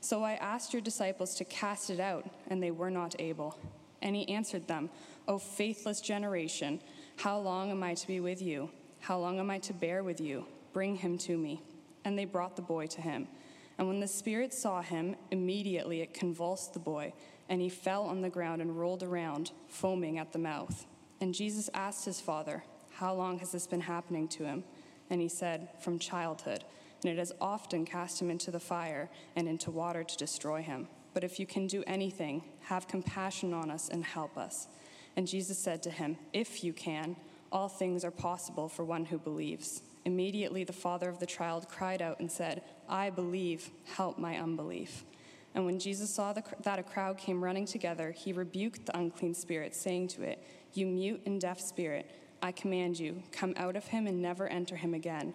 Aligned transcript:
So 0.00 0.22
I 0.22 0.34
asked 0.34 0.72
your 0.72 0.82
disciples 0.82 1.34
to 1.36 1.44
cast 1.44 1.90
it 1.90 2.00
out, 2.00 2.28
and 2.48 2.62
they 2.62 2.70
were 2.70 2.90
not 2.90 3.14
able. 3.18 3.58
And 4.02 4.14
he 4.14 4.28
answered 4.28 4.68
them, 4.68 4.90
O 5.26 5.38
faithless 5.38 6.00
generation, 6.00 6.80
how 7.16 7.38
long 7.38 7.70
am 7.70 7.82
I 7.82 7.94
to 7.94 8.06
be 8.06 8.20
with 8.20 8.40
you? 8.40 8.70
How 9.00 9.18
long 9.18 9.38
am 9.38 9.50
I 9.50 9.58
to 9.60 9.72
bear 9.72 10.02
with 10.02 10.20
you? 10.20 10.46
Bring 10.72 10.96
him 10.96 11.18
to 11.18 11.36
me. 11.36 11.62
And 12.04 12.18
they 12.18 12.24
brought 12.24 12.56
the 12.56 12.62
boy 12.62 12.86
to 12.88 13.00
him. 13.00 13.28
And 13.76 13.86
when 13.86 14.00
the 14.00 14.08
spirit 14.08 14.52
saw 14.52 14.82
him, 14.82 15.16
immediately 15.30 16.00
it 16.00 16.14
convulsed 16.14 16.72
the 16.72 16.80
boy, 16.80 17.12
and 17.48 17.60
he 17.60 17.68
fell 17.68 18.04
on 18.04 18.22
the 18.22 18.28
ground 18.28 18.60
and 18.60 18.78
rolled 18.78 19.02
around, 19.02 19.52
foaming 19.68 20.18
at 20.18 20.32
the 20.32 20.38
mouth. 20.38 20.86
And 21.20 21.34
Jesus 21.34 21.70
asked 21.74 22.04
his 22.04 22.20
father, 22.20 22.64
How 22.92 23.14
long 23.14 23.38
has 23.38 23.52
this 23.52 23.66
been 23.66 23.80
happening 23.80 24.28
to 24.28 24.44
him? 24.44 24.64
And 25.10 25.20
he 25.20 25.28
said, 25.28 25.68
From 25.80 25.98
childhood 25.98 26.64
and 27.02 27.12
it 27.12 27.18
has 27.18 27.32
often 27.40 27.84
cast 27.84 28.20
him 28.20 28.30
into 28.30 28.50
the 28.50 28.60
fire 28.60 29.08
and 29.36 29.48
into 29.48 29.70
water 29.70 30.02
to 30.04 30.16
destroy 30.16 30.62
him. 30.62 30.88
But 31.14 31.24
if 31.24 31.40
you 31.40 31.46
can 31.46 31.66
do 31.66 31.82
anything, 31.86 32.42
have 32.62 32.88
compassion 32.88 33.52
on 33.52 33.70
us 33.70 33.88
and 33.88 34.04
help 34.04 34.36
us. 34.36 34.68
And 35.16 35.26
Jesus 35.26 35.58
said 35.58 35.82
to 35.84 35.90
him, 35.90 36.16
If 36.32 36.62
you 36.62 36.72
can, 36.72 37.16
all 37.50 37.68
things 37.68 38.04
are 38.04 38.10
possible 38.10 38.68
for 38.68 38.84
one 38.84 39.04
who 39.06 39.18
believes. 39.18 39.82
Immediately 40.04 40.64
the 40.64 40.72
father 40.72 41.08
of 41.08 41.18
the 41.18 41.26
child 41.26 41.68
cried 41.68 42.02
out 42.02 42.20
and 42.20 42.30
said, 42.30 42.62
I 42.88 43.10
believe, 43.10 43.70
help 43.84 44.18
my 44.18 44.38
unbelief. 44.38 45.04
And 45.54 45.64
when 45.64 45.78
Jesus 45.78 46.10
saw 46.10 46.32
the, 46.32 46.42
that 46.62 46.78
a 46.78 46.82
crowd 46.82 47.18
came 47.18 47.42
running 47.42 47.66
together, 47.66 48.12
he 48.12 48.32
rebuked 48.32 48.86
the 48.86 48.96
unclean 48.96 49.34
spirit, 49.34 49.74
saying 49.74 50.08
to 50.08 50.22
it, 50.22 50.42
You 50.72 50.86
mute 50.86 51.22
and 51.26 51.40
deaf 51.40 51.60
spirit, 51.60 52.10
I 52.40 52.52
command 52.52 52.98
you, 52.98 53.22
come 53.32 53.54
out 53.56 53.74
of 53.74 53.86
him 53.86 54.06
and 54.06 54.22
never 54.22 54.46
enter 54.46 54.76
him 54.76 54.94
again. 54.94 55.34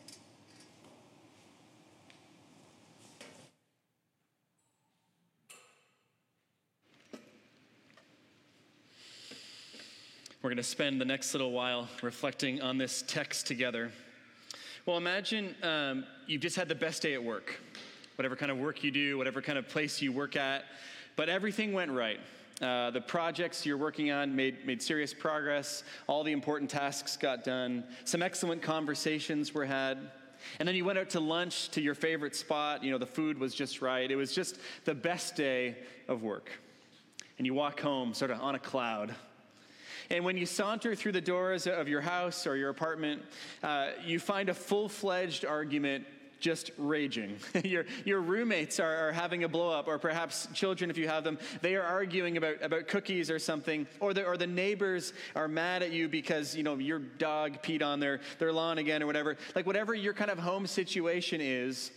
We're 10.41 10.49
going 10.49 10.57
to 10.57 10.63
spend 10.63 10.99
the 10.99 11.05
next 11.05 11.35
little 11.35 11.51
while 11.51 11.87
reflecting 12.01 12.63
on 12.63 12.79
this 12.79 13.03
text 13.05 13.45
together. 13.45 13.91
Well, 14.87 14.97
imagine 14.97 15.53
um, 15.61 16.03
you've 16.25 16.41
just 16.41 16.55
had 16.55 16.67
the 16.67 16.73
best 16.73 17.03
day 17.03 17.13
at 17.13 17.23
work, 17.23 17.59
whatever 18.15 18.35
kind 18.35 18.51
of 18.51 18.57
work 18.57 18.83
you 18.83 18.89
do, 18.89 19.19
whatever 19.19 19.39
kind 19.39 19.59
of 19.59 19.67
place 19.67 20.01
you 20.01 20.11
work 20.11 20.35
at, 20.35 20.65
but 21.15 21.29
everything 21.29 21.73
went 21.73 21.91
right. 21.91 22.19
Uh, 22.59 22.89
the 22.89 23.01
projects 23.01 23.67
you're 23.67 23.77
working 23.77 24.09
on 24.09 24.35
made, 24.35 24.65
made 24.65 24.81
serious 24.81 25.13
progress. 25.13 25.83
All 26.07 26.23
the 26.23 26.31
important 26.31 26.71
tasks 26.71 27.17
got 27.17 27.43
done. 27.43 27.83
Some 28.05 28.23
excellent 28.23 28.63
conversations 28.63 29.53
were 29.53 29.65
had. 29.65 30.09
And 30.57 30.67
then 30.67 30.73
you 30.73 30.85
went 30.85 30.97
out 30.97 31.11
to 31.11 31.19
lunch 31.19 31.69
to 31.69 31.81
your 31.81 31.93
favorite 31.93 32.35
spot. 32.35 32.83
You 32.83 32.89
know, 32.89 32.97
the 32.97 33.05
food 33.05 33.37
was 33.37 33.53
just 33.53 33.79
right. 33.79 34.09
It 34.09 34.15
was 34.15 34.33
just 34.33 34.57
the 34.85 34.95
best 34.95 35.35
day 35.35 35.75
of 36.07 36.23
work. 36.23 36.49
And 37.37 37.45
you 37.45 37.53
walk 37.53 37.79
home 37.79 38.15
sort 38.15 38.31
of 38.31 38.41
on 38.41 38.55
a 38.55 38.59
cloud, 38.59 39.13
and 40.09 40.25
when 40.25 40.37
you 40.37 40.45
saunter 40.45 40.95
through 40.95 41.13
the 41.13 41.21
doors 41.21 41.67
of 41.67 41.87
your 41.87 42.01
house 42.01 42.47
or 42.47 42.55
your 42.55 42.69
apartment, 42.69 43.21
uh, 43.63 43.89
you 44.05 44.19
find 44.19 44.49
a 44.49 44.53
full 44.53 44.89
fledged 44.89 45.45
argument 45.45 46.05
just 46.41 46.71
raging. 46.77 47.37
your, 47.63 47.85
your 48.03 48.19
roommates 48.19 48.79
are, 48.79 49.09
are, 49.09 49.11
having 49.11 49.43
a 49.43 49.47
blow 49.47 49.69
up, 49.69 49.87
or 49.87 49.97
perhaps 49.97 50.47
children, 50.53 50.89
if 50.89 50.97
you 50.97 51.07
have 51.07 51.23
them, 51.23 51.37
they 51.61 51.75
are 51.75 51.83
arguing 51.83 52.35
about, 52.35 52.61
about 52.61 52.87
cookies 52.87 53.29
or 53.29 53.39
something, 53.39 53.87
or 53.99 54.13
the, 54.13 54.25
or 54.25 54.35
the 54.35 54.47
neighbors 54.47 55.13
are 55.35 55.47
mad 55.47 55.83
at 55.83 55.91
you 55.91 56.09
because 56.09 56.55
you 56.55 56.63
know 56.63 56.75
your 56.75 56.99
dog 56.99 57.61
peed 57.61 57.83
on 57.83 57.99
their, 57.99 58.19
their 58.39 58.51
lawn 58.51 58.79
again 58.79 59.01
or 59.01 59.05
whatever. 59.05 59.37
Like 59.55 59.65
whatever 59.65 59.93
your 59.93 60.13
kind 60.13 60.31
of 60.31 60.39
home 60.39 60.67
situation 60.67 61.39
is, 61.39 61.91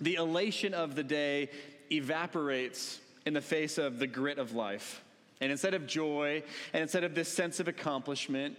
the 0.00 0.14
elation 0.14 0.74
of 0.74 0.96
the 0.96 1.04
day 1.04 1.50
evaporates 1.92 2.98
in 3.26 3.34
the 3.34 3.40
face 3.40 3.78
of 3.78 3.98
the 3.98 4.06
grit 4.06 4.38
of 4.38 4.54
life. 4.54 5.04
And 5.42 5.50
instead 5.50 5.74
of 5.74 5.88
joy, 5.88 6.44
and 6.72 6.82
instead 6.82 7.02
of 7.02 7.16
this 7.16 7.28
sense 7.28 7.58
of 7.58 7.66
accomplishment, 7.66 8.56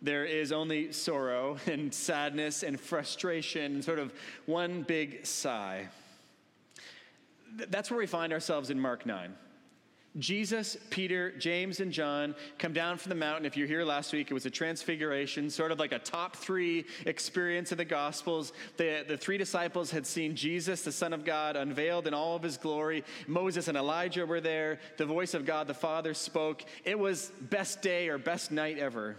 there 0.00 0.24
is 0.24 0.52
only 0.52 0.92
sorrow 0.92 1.58
and 1.66 1.92
sadness 1.92 2.62
and 2.62 2.78
frustration, 2.78 3.74
and 3.74 3.84
sort 3.84 3.98
of 3.98 4.12
one 4.46 4.84
big 4.84 5.26
sigh. 5.26 5.88
That's 7.56 7.90
where 7.90 7.98
we 7.98 8.06
find 8.06 8.32
ourselves 8.32 8.70
in 8.70 8.78
Mark 8.78 9.06
9. 9.06 9.34
Jesus, 10.18 10.76
Peter, 10.90 11.32
James, 11.38 11.80
and 11.80 11.90
John 11.90 12.36
come 12.58 12.72
down 12.72 12.98
from 12.98 13.10
the 13.10 13.16
mountain. 13.16 13.44
If 13.44 13.56
you're 13.56 13.66
here 13.66 13.84
last 13.84 14.12
week, 14.12 14.30
it 14.30 14.34
was 14.34 14.46
a 14.46 14.50
transfiguration, 14.50 15.50
sort 15.50 15.72
of 15.72 15.80
like 15.80 15.90
a 15.90 15.98
top 15.98 16.36
three 16.36 16.84
experience 17.04 17.72
of 17.72 17.78
the 17.78 17.84
Gospels. 17.84 18.52
The, 18.76 19.04
the 19.08 19.16
three 19.16 19.38
disciples 19.38 19.90
had 19.90 20.06
seen 20.06 20.36
Jesus, 20.36 20.82
the 20.82 20.92
Son 20.92 21.12
of 21.12 21.24
God, 21.24 21.56
unveiled 21.56 22.06
in 22.06 22.14
all 22.14 22.36
of 22.36 22.42
his 22.42 22.56
glory. 22.56 23.02
Moses 23.26 23.66
and 23.66 23.76
Elijah 23.76 24.24
were 24.24 24.40
there. 24.40 24.78
The 24.98 25.06
voice 25.06 25.34
of 25.34 25.46
God 25.46 25.66
the 25.66 25.74
Father 25.74 26.14
spoke. 26.14 26.64
It 26.84 26.98
was 26.98 27.32
best 27.40 27.82
day 27.82 28.08
or 28.08 28.16
best 28.16 28.52
night 28.52 28.78
ever. 28.78 29.16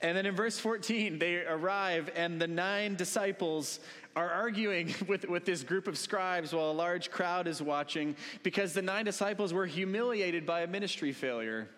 And 0.00 0.16
then 0.16 0.26
in 0.26 0.34
verse 0.34 0.58
14, 0.58 1.18
they 1.18 1.38
arrive, 1.44 2.10
and 2.14 2.40
the 2.40 2.46
nine 2.46 2.94
disciples 2.94 3.80
are 4.18 4.30
arguing 4.30 4.92
with, 5.06 5.28
with 5.28 5.44
this 5.44 5.62
group 5.62 5.86
of 5.86 5.96
scribes 5.96 6.52
while 6.52 6.70
a 6.70 6.72
large 6.72 7.10
crowd 7.10 7.46
is 7.46 7.62
watching 7.62 8.16
because 8.42 8.72
the 8.72 8.82
nine 8.82 9.04
disciples 9.04 9.52
were 9.52 9.66
humiliated 9.66 10.44
by 10.44 10.62
a 10.62 10.66
ministry 10.66 11.12
failure. 11.12 11.68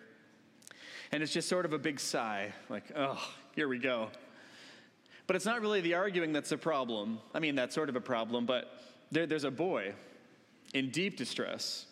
And 1.11 1.21
it's 1.21 1.31
just 1.31 1.47
sort 1.47 1.65
of 1.65 1.73
a 1.73 1.77
big 1.77 1.99
sigh, 1.99 2.53
like, 2.69 2.85
oh, 2.95 3.21
here 3.53 3.67
we 3.67 3.77
go. 3.77 4.09
But 5.27 5.35
it's 5.35 5.45
not 5.45 5.61
really 5.61 5.81
the 5.81 5.93
arguing 5.93 6.33
that's 6.33 6.51
a 6.51 6.57
problem. 6.57 7.19
I 7.33 7.39
mean, 7.39 7.53
that's 7.55 7.75
sort 7.75 7.89
of 7.89 7.95
a 7.95 8.01
problem, 8.01 8.45
but 8.45 8.81
there, 9.11 9.27
there's 9.27 9.43
a 9.43 9.51
boy 9.51 9.93
in 10.73 10.89
deep 10.89 11.17
distress 11.17 11.85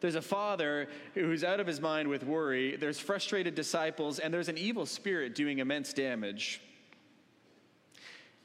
there's 0.00 0.14
a 0.14 0.22
father 0.22 0.88
who's 1.14 1.42
out 1.42 1.58
of 1.58 1.66
his 1.66 1.80
mind 1.80 2.06
with 2.06 2.22
worry, 2.22 2.76
there's 2.76 3.00
frustrated 3.00 3.56
disciples, 3.56 4.20
and 4.20 4.32
there's 4.32 4.48
an 4.48 4.56
evil 4.56 4.86
spirit 4.86 5.34
doing 5.34 5.58
immense 5.58 5.92
damage. 5.92 6.60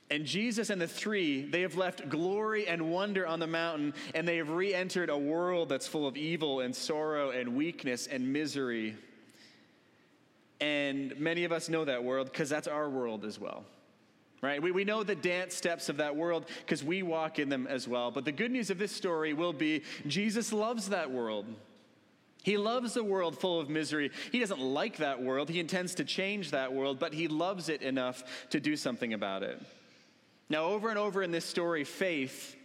And 0.09 0.25
Jesus 0.25 0.69
and 0.69 0.80
the 0.80 0.88
three, 0.88 1.44
they 1.44 1.62
have 1.62 1.75
left 1.75 2.09
glory 2.09 2.68
and 2.68 2.91
wonder 2.91 3.25
on 3.25 3.40
the 3.40 3.47
mountain, 3.47 3.94
and 4.14 4.28
they 4.28 4.38
have 4.38 4.50
re 4.50 4.74
entered 4.74 5.09
a 5.09 5.18
world 5.18 5.69
that's 5.69 5.88
full 5.88 6.08
of 6.08 6.18
evil 6.18 6.59
and 6.59 6.75
sorrow 6.75 7.31
and 7.31 7.56
weakness 7.56 8.08
and 8.08 8.31
misery. 8.31 8.96
And 10.62 11.19
many 11.19 11.46
of 11.46 11.52
us 11.52 11.68
know 11.68 11.86
that 11.86 12.03
world 12.03 12.31
because 12.31 12.50
that's 12.50 12.68
our 12.68 12.90
world 12.90 13.25
as 13.25 13.40
well 13.40 13.66
right? 14.44 14.62
We, 14.62 14.72
we 14.72 14.83
know 14.83 15.04
the 15.04 15.16
dance 15.16 15.56
steps 15.56 15.88
of 15.88 15.98
that 15.98 16.16
world 16.16 16.45
because 16.60 16.83
we 16.83 17.01
walk 17.01 17.39
in 17.39 17.48
them 17.48 17.66
as 17.66 17.88
well. 17.88 18.12
But 18.12 18.25
the 18.25 18.31
good 18.31 18.51
news 18.51 18.69
of 18.69 18.77
this 18.77 18.92
story 18.92 19.33
will 19.33 19.54
be 19.54 19.83
Jesus 20.06 20.51
loves 20.51 20.89
that 20.89 21.10
world. 21.10 21.45
He 22.44 22.57
loves 22.57 22.94
the 22.94 23.06
world 23.06 23.39
full 23.39 23.62
of 23.62 23.69
misery. 23.69 24.12
He 24.33 24.39
doesn't 24.39 24.60
like 24.60 24.98
that 24.98 25.24
world. 25.24 25.50
He 25.50 25.62
intends 25.62 25.95
to 25.95 26.04
change 26.04 26.51
that 26.51 26.74
world, 26.74 27.00
but 27.00 27.13
he 27.13 27.30
loves 27.30 27.69
it 27.69 27.81
enough 27.81 28.22
to 28.50 28.60
do 28.60 28.75
something 28.75 29.13
about 29.13 29.44
it. 29.44 29.62
Now, 30.50 30.66
over 30.66 30.90
and 30.90 31.00
over 31.00 31.24
in 31.24 31.31
this 31.31 31.45
story, 31.45 31.84
faith 31.84 32.56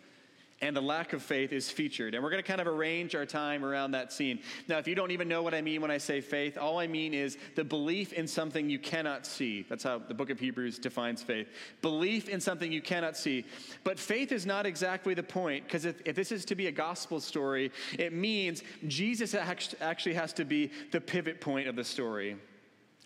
and 0.60 0.74
the 0.74 0.82
lack 0.82 1.12
of 1.12 1.22
faith 1.22 1.52
is 1.52 1.70
featured. 1.70 2.14
And 2.14 2.24
we're 2.24 2.30
going 2.30 2.42
to 2.42 2.46
kind 2.46 2.60
of 2.60 2.66
arrange 2.66 3.14
our 3.14 3.24
time 3.24 3.64
around 3.64 3.92
that 3.92 4.12
scene. 4.12 4.40
Now, 4.66 4.78
if 4.78 4.88
you 4.88 4.96
don't 4.96 5.12
even 5.12 5.28
know 5.28 5.40
what 5.40 5.54
I 5.54 5.62
mean 5.62 5.80
when 5.80 5.90
I 5.92 5.98
say 5.98 6.20
faith, 6.20 6.58
all 6.58 6.80
I 6.80 6.88
mean 6.88 7.14
is 7.14 7.38
the 7.54 7.62
belief 7.62 8.12
in 8.12 8.26
something 8.26 8.68
you 8.68 8.80
cannot 8.80 9.24
see. 9.24 9.64
That's 9.68 9.84
how 9.84 10.00
the 10.00 10.14
book 10.14 10.30
of 10.30 10.40
Hebrews 10.40 10.80
defines 10.80 11.22
faith 11.22 11.46
belief 11.80 12.28
in 12.28 12.40
something 12.40 12.72
you 12.72 12.82
cannot 12.82 13.16
see. 13.16 13.44
But 13.84 14.00
faith 14.00 14.32
is 14.32 14.46
not 14.46 14.66
exactly 14.66 15.14
the 15.14 15.22
point, 15.22 15.62
because 15.64 15.84
if, 15.84 16.00
if 16.04 16.16
this 16.16 16.32
is 16.32 16.44
to 16.46 16.56
be 16.56 16.66
a 16.66 16.72
gospel 16.72 17.20
story, 17.20 17.70
it 17.96 18.12
means 18.12 18.64
Jesus 18.88 19.34
actually 19.34 20.14
has 20.14 20.32
to 20.32 20.44
be 20.44 20.72
the 20.90 21.00
pivot 21.00 21.40
point 21.40 21.68
of 21.68 21.76
the 21.76 21.84
story. 21.84 22.36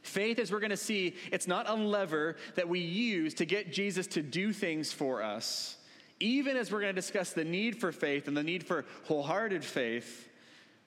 Faith, 0.02 0.38
as 0.38 0.50
we're 0.50 0.60
going 0.60 0.70
to 0.70 0.76
see, 0.76 1.14
it's 1.30 1.46
not 1.46 1.68
a 1.68 1.74
lever 1.74 2.36
that 2.56 2.68
we 2.68 2.80
use 2.80 3.34
to 3.34 3.44
get 3.44 3.72
Jesus 3.72 4.06
to 4.08 4.22
do 4.22 4.52
things 4.52 4.92
for 4.92 5.22
us. 5.22 5.76
Even 6.20 6.56
as 6.56 6.70
we're 6.70 6.80
going 6.80 6.94
to 6.94 7.00
discuss 7.00 7.32
the 7.32 7.44
need 7.44 7.76
for 7.76 7.92
faith 7.92 8.28
and 8.28 8.36
the 8.36 8.42
need 8.42 8.64
for 8.64 8.84
wholehearted 9.04 9.64
faith, 9.64 10.28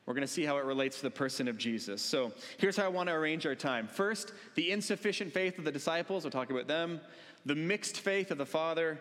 we're 0.05 0.13
going 0.13 0.27
to 0.27 0.31
see 0.31 0.43
how 0.43 0.57
it 0.57 0.65
relates 0.65 0.97
to 0.97 1.03
the 1.03 1.11
person 1.11 1.47
of 1.47 1.57
Jesus. 1.57 2.01
So 2.01 2.31
here's 2.57 2.77
how 2.77 2.85
I 2.85 2.89
want 2.89 3.09
to 3.09 3.15
arrange 3.15 3.45
our 3.45 3.55
time. 3.55 3.87
First, 3.87 4.33
the 4.55 4.71
insufficient 4.71 5.33
faith 5.33 5.57
of 5.57 5.65
the 5.65 5.71
disciples, 5.71 6.23
we'll 6.23 6.31
talk 6.31 6.51
about 6.51 6.67
them, 6.67 7.01
the 7.45 7.55
mixed 7.55 7.99
faith 7.99 8.31
of 8.31 8.37
the 8.37 8.45
Father, 8.45 8.99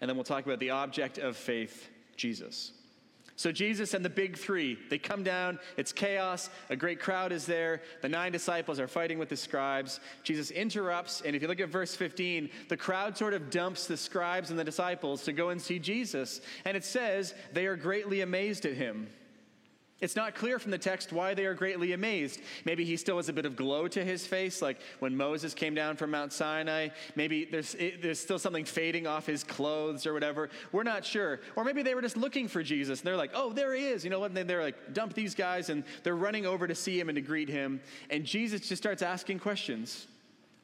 and 0.00 0.08
then 0.08 0.16
we'll 0.16 0.24
talk 0.24 0.46
about 0.46 0.60
the 0.60 0.70
object 0.70 1.18
of 1.18 1.36
faith, 1.36 1.88
Jesus. 2.16 2.72
So 3.36 3.50
Jesus 3.50 3.94
and 3.94 4.04
the 4.04 4.10
big 4.10 4.38
three, 4.38 4.78
they 4.90 4.98
come 4.98 5.24
down, 5.24 5.58
it's 5.76 5.92
chaos, 5.92 6.50
a 6.70 6.76
great 6.76 7.00
crowd 7.00 7.32
is 7.32 7.46
there, 7.46 7.82
the 8.00 8.08
nine 8.08 8.30
disciples 8.30 8.78
are 8.78 8.86
fighting 8.86 9.18
with 9.18 9.28
the 9.28 9.36
scribes. 9.36 9.98
Jesus 10.22 10.52
interrupts, 10.52 11.20
and 11.20 11.34
if 11.34 11.42
you 11.42 11.48
look 11.48 11.58
at 11.58 11.68
verse 11.68 11.96
15, 11.96 12.48
the 12.68 12.76
crowd 12.76 13.16
sort 13.16 13.34
of 13.34 13.50
dumps 13.50 13.86
the 13.86 13.96
scribes 13.96 14.50
and 14.50 14.58
the 14.58 14.64
disciples 14.64 15.24
to 15.24 15.32
go 15.32 15.48
and 15.48 15.60
see 15.60 15.80
Jesus, 15.80 16.40
and 16.64 16.76
it 16.76 16.84
says 16.84 17.34
they 17.52 17.66
are 17.66 17.76
greatly 17.76 18.20
amazed 18.20 18.66
at 18.66 18.74
him. 18.74 19.08
It's 20.00 20.16
not 20.16 20.34
clear 20.34 20.58
from 20.58 20.72
the 20.72 20.78
text 20.78 21.12
why 21.12 21.34
they 21.34 21.46
are 21.46 21.54
greatly 21.54 21.92
amazed. 21.92 22.40
Maybe 22.64 22.84
he 22.84 22.96
still 22.96 23.16
has 23.16 23.28
a 23.28 23.32
bit 23.32 23.46
of 23.46 23.54
glow 23.54 23.86
to 23.88 24.04
his 24.04 24.26
face, 24.26 24.60
like 24.60 24.80
when 24.98 25.16
Moses 25.16 25.54
came 25.54 25.74
down 25.74 25.96
from 25.96 26.10
Mount 26.10 26.32
Sinai. 26.32 26.88
Maybe 27.14 27.44
there's, 27.44 27.74
it, 27.76 28.02
there's 28.02 28.18
still 28.18 28.38
something 28.38 28.64
fading 28.64 29.06
off 29.06 29.24
his 29.24 29.44
clothes 29.44 30.04
or 30.04 30.12
whatever. 30.12 30.50
We're 30.72 30.82
not 30.82 31.04
sure. 31.04 31.40
Or 31.54 31.64
maybe 31.64 31.82
they 31.82 31.94
were 31.94 32.02
just 32.02 32.16
looking 32.16 32.48
for 32.48 32.62
Jesus 32.62 33.00
and 33.00 33.06
they're 33.06 33.16
like, 33.16 33.30
oh, 33.34 33.52
there 33.52 33.72
he 33.72 33.86
is. 33.86 34.02
You 34.02 34.10
know 34.10 34.18
what? 34.18 34.30
And 34.30 34.36
then 34.36 34.48
they're 34.48 34.62
like, 34.62 34.92
dump 34.92 35.14
these 35.14 35.34
guys 35.34 35.70
and 35.70 35.84
they're 36.02 36.16
running 36.16 36.44
over 36.44 36.66
to 36.66 36.74
see 36.74 36.98
him 36.98 37.08
and 37.08 37.16
to 37.16 37.22
greet 37.22 37.48
him. 37.48 37.80
And 38.10 38.24
Jesus 38.24 38.68
just 38.68 38.82
starts 38.82 39.00
asking 39.00 39.38
questions. 39.38 40.08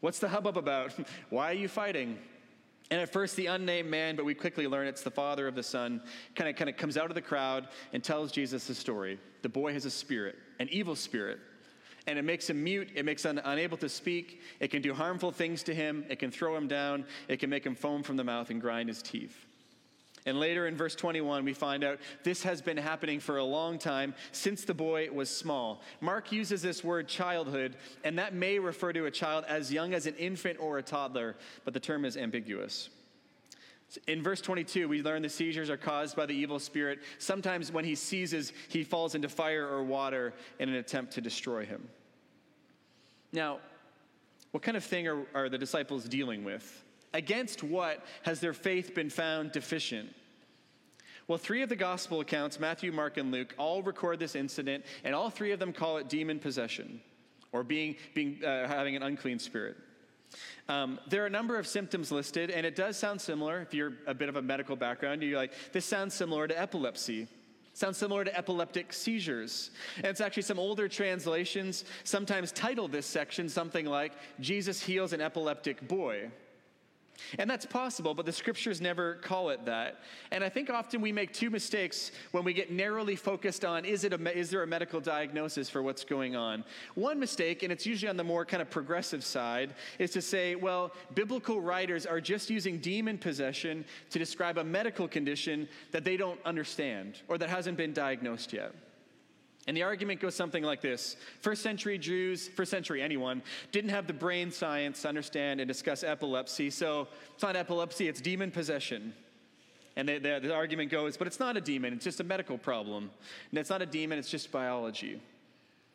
What's 0.00 0.18
the 0.18 0.28
hubbub 0.28 0.58
about? 0.58 0.92
why 1.30 1.50
are 1.50 1.54
you 1.54 1.68
fighting? 1.68 2.18
And 2.90 3.00
at 3.00 3.12
first, 3.12 3.37
the 3.37 3.46
unnamed 3.46 3.88
man, 3.88 4.16
but 4.16 4.25
we 4.25 4.34
quickly 4.34 4.66
learn 4.66 4.88
it's 4.88 5.02
the 5.02 5.10
father 5.10 5.46
of 5.46 5.54
the 5.54 5.62
son, 5.62 6.02
kind 6.34 6.50
of 6.50 6.56
kind 6.56 6.69
of 6.69 6.76
comes 6.76 6.96
out 6.96 7.08
of 7.08 7.14
the 7.14 7.22
crowd 7.22 7.69
and 7.92 8.02
tells 8.02 8.32
Jesus 8.32 8.66
the 8.66 8.75
story. 8.75 9.19
The 9.42 9.48
boy 9.48 9.72
has 9.75 9.84
a 9.84 9.90
spirit, 9.90 10.37
an 10.58 10.69
evil 10.70 10.96
spirit, 10.96 11.38
and 12.08 12.19
it 12.19 12.22
makes 12.22 12.50
him 12.50 12.62
mute. 12.62 12.88
It 12.94 13.04
makes 13.04 13.25
him 13.25 13.40
unable 13.44 13.76
to 13.78 13.88
speak. 13.88 14.40
It 14.58 14.69
can 14.69 14.82
do 14.82 14.92
harmful 14.92 15.31
things 15.31 15.62
to 15.64 15.75
him. 15.75 16.04
It 16.08 16.19
can 16.19 16.32
throw 16.32 16.56
him 16.56 16.66
down. 16.66 17.04
It 17.28 17.38
can 17.38 17.48
make 17.48 17.64
him 17.64 17.76
foam 17.76 18.02
from 18.02 18.16
the 18.16 18.25
mouth 18.25 18.50
and 18.50 18.60
grind 18.60 18.88
his 18.88 19.02
teeth. 19.02 19.46
And 20.26 20.38
later 20.38 20.67
in 20.67 20.76
verse 20.76 20.94
21, 20.94 21.44
we 21.44 21.55
find 21.55 21.82
out 21.82 21.99
this 22.25 22.43
has 22.43 22.61
been 22.61 22.76
happening 22.76 23.20
for 23.20 23.38
a 23.38 23.44
long 23.44 23.78
time 23.78 24.14
since 24.32 24.64
the 24.64 24.75
boy 24.75 25.08
was 25.11 25.34
small. 25.34 25.81
Mark 26.00 26.31
uses 26.31 26.61
this 26.61 26.84
word 26.84 27.08
childhood, 27.08 27.76
and 28.05 28.19
that 28.19 28.34
may 28.34 28.58
refer 28.58 28.93
to 28.93 29.06
a 29.06 29.11
child 29.11 29.44
as 29.49 29.72
young 29.72 29.94
as 29.94 30.06
an 30.06 30.14
infant 30.17 30.58
or 30.61 30.78
a 30.78 30.82
toddler, 30.82 31.37
but 31.64 31.72
the 31.72 31.81
term 31.81 32.05
is 32.05 32.17
ambiguous. 32.17 32.90
In 34.06 34.22
verse 34.22 34.40
22, 34.40 34.88
we 34.88 35.02
learn 35.02 35.22
the 35.22 35.28
seizures 35.28 35.70
are 35.70 35.76
caused 35.76 36.17
by 36.17 36.26
the 36.26 36.34
evil 36.34 36.58
spirit. 36.58 37.00
Sometimes 37.19 37.73
when 37.73 37.84
he 37.84 37.94
seizes, 37.94 38.52
he 38.69 38.84
falls 38.84 39.14
into 39.14 39.28
fire 39.28 39.66
or 39.66 39.82
water 39.82 40.34
in 40.58 40.69
an 40.69 40.76
attempt 40.76 41.12
to 41.14 41.20
destroy 41.20 41.64
him. 41.64 41.88
Now, 43.32 43.58
what 44.52 44.62
kind 44.62 44.76
of 44.76 44.84
thing 44.84 45.08
are, 45.08 45.23
are 45.34 45.49
the 45.49 45.58
disciples 45.58 46.05
dealing 46.05 46.44
with? 46.44 46.84
Against 47.12 47.62
what 47.62 48.04
has 48.22 48.40
their 48.40 48.52
faith 48.52 48.94
been 48.94 49.10
found 49.10 49.52
deficient? 49.52 50.14
Well, 51.26 51.38
three 51.38 51.62
of 51.62 51.68
the 51.68 51.76
gospel 51.76 52.20
accounts, 52.20 52.58
Matthew, 52.58 52.90
Mark, 52.90 53.16
and 53.16 53.30
Luke, 53.30 53.54
all 53.56 53.82
record 53.82 54.18
this 54.18 54.34
incident, 54.34 54.84
and 55.04 55.14
all 55.14 55.30
three 55.30 55.52
of 55.52 55.60
them 55.60 55.72
call 55.72 55.98
it 55.98 56.08
demon 56.08 56.38
possession 56.40 57.00
or 57.52 57.62
being, 57.62 57.96
being, 58.14 58.44
uh, 58.44 58.66
having 58.66 58.96
an 58.96 59.02
unclean 59.02 59.38
spirit. 59.38 59.76
Um, 60.68 61.00
there 61.08 61.22
are 61.22 61.26
a 61.26 61.30
number 61.30 61.58
of 61.58 61.66
symptoms 61.66 62.12
listed, 62.12 62.50
and 62.50 62.64
it 62.64 62.76
does 62.76 62.96
sound 62.96 63.20
similar. 63.20 63.60
If 63.60 63.74
you're 63.74 63.94
a 64.06 64.14
bit 64.14 64.28
of 64.28 64.36
a 64.36 64.42
medical 64.42 64.76
background, 64.76 65.22
you're 65.22 65.38
like, 65.38 65.52
this 65.72 65.84
sounds 65.84 66.14
similar 66.14 66.46
to 66.46 66.60
epilepsy. 66.60 67.26
Sounds 67.74 67.96
similar 67.96 68.24
to 68.24 68.36
epileptic 68.36 68.92
seizures. 68.92 69.70
And 69.96 70.06
it's 70.06 70.20
actually 70.20 70.42
some 70.42 70.58
older 70.58 70.88
translations 70.88 71.84
sometimes 72.04 72.52
title 72.52 72.88
this 72.88 73.06
section 73.06 73.48
something 73.48 73.86
like, 73.86 74.12
Jesus 74.40 74.82
heals 74.82 75.12
an 75.12 75.20
epileptic 75.20 75.86
boy. 75.86 76.30
And 77.38 77.50
that's 77.50 77.67
possible, 77.67 78.14
but 78.14 78.26
the 78.26 78.32
scriptures 78.32 78.81
never 78.81 79.14
call 79.17 79.50
it 79.50 79.64
that. 79.67 80.00
And 80.31 80.43
I 80.43 80.49
think 80.49 80.70
often 80.70 81.00
we 81.00 81.12
make 81.12 81.32
two 81.32 81.50
mistakes 81.50 82.12
when 82.32 82.44
we 82.44 82.52
get 82.52 82.70
narrowly 82.70 83.17
focused 83.17 83.64
on 83.64 83.84
is, 83.84 84.05
it 84.05 84.12
a, 84.12 84.38
is 84.38 84.50
there 84.50 84.62
a 84.62 84.67
medical 84.67 85.00
diagnosis 85.00 85.69
for 85.69 85.82
what's 85.82 86.05
going 86.05 86.37
on? 86.37 86.64
One 86.94 87.19
mistake, 87.19 87.62
and 87.62 87.72
it's 87.72 87.87
usually 87.87 88.08
on 88.08 88.17
the 88.17 88.25
more 88.25 88.44
kind 88.44 88.61
of 88.61 88.70
progressive 88.70 89.25
side, 89.25 89.75
is 89.99 90.11
to 90.12 90.22
say, 90.22 90.55
well, 90.55 90.93
biblical 91.14 91.61
writers 91.61 92.06
are 92.06 92.20
just 92.20 92.50
using 92.50 92.78
demon 92.78 93.19
possession 93.19 93.84
to 94.11 94.19
describe 94.19 94.58
a 94.58 94.64
medical 94.64 95.08
condition 95.08 95.69
that 95.93 96.05
they 96.05 96.16
don't 96.16 96.40
understand 96.44 97.20
or 97.28 97.38
that 97.38 97.49
hasn't 97.49 97.76
been 97.76 97.93
diagnosed 97.93 98.52
yet. 98.52 98.75
And 99.70 99.76
the 99.76 99.84
argument 99.84 100.20
goes 100.20 100.34
something 100.34 100.64
like 100.64 100.81
this 100.81 101.14
First 101.43 101.62
century 101.62 101.96
Jews, 101.96 102.49
first 102.49 102.72
century 102.72 103.00
anyone, 103.00 103.40
didn't 103.70 103.90
have 103.90 104.08
the 104.08 104.12
brain 104.12 104.50
science 104.50 105.02
to 105.02 105.08
understand 105.08 105.61
and 105.61 105.69
discuss 105.69 106.02
epilepsy, 106.02 106.70
so 106.70 107.06
it's 107.34 107.43
not 107.44 107.55
epilepsy, 107.55 108.08
it's 108.08 108.20
demon 108.20 108.50
possession. 108.50 109.14
And 109.94 110.08
the, 110.08 110.19
the, 110.19 110.40
the 110.43 110.52
argument 110.52 110.90
goes, 110.90 111.17
but 111.17 111.28
it's 111.28 111.38
not 111.38 111.56
a 111.56 111.61
demon, 111.61 111.93
it's 111.93 112.02
just 112.02 112.19
a 112.19 112.25
medical 112.25 112.58
problem. 112.58 113.12
And 113.50 113.61
it's 113.61 113.70
not 113.70 113.81
a 113.81 113.87
demon, 113.87 114.19
it's 114.19 114.28
just 114.28 114.50
biology. 114.50 115.22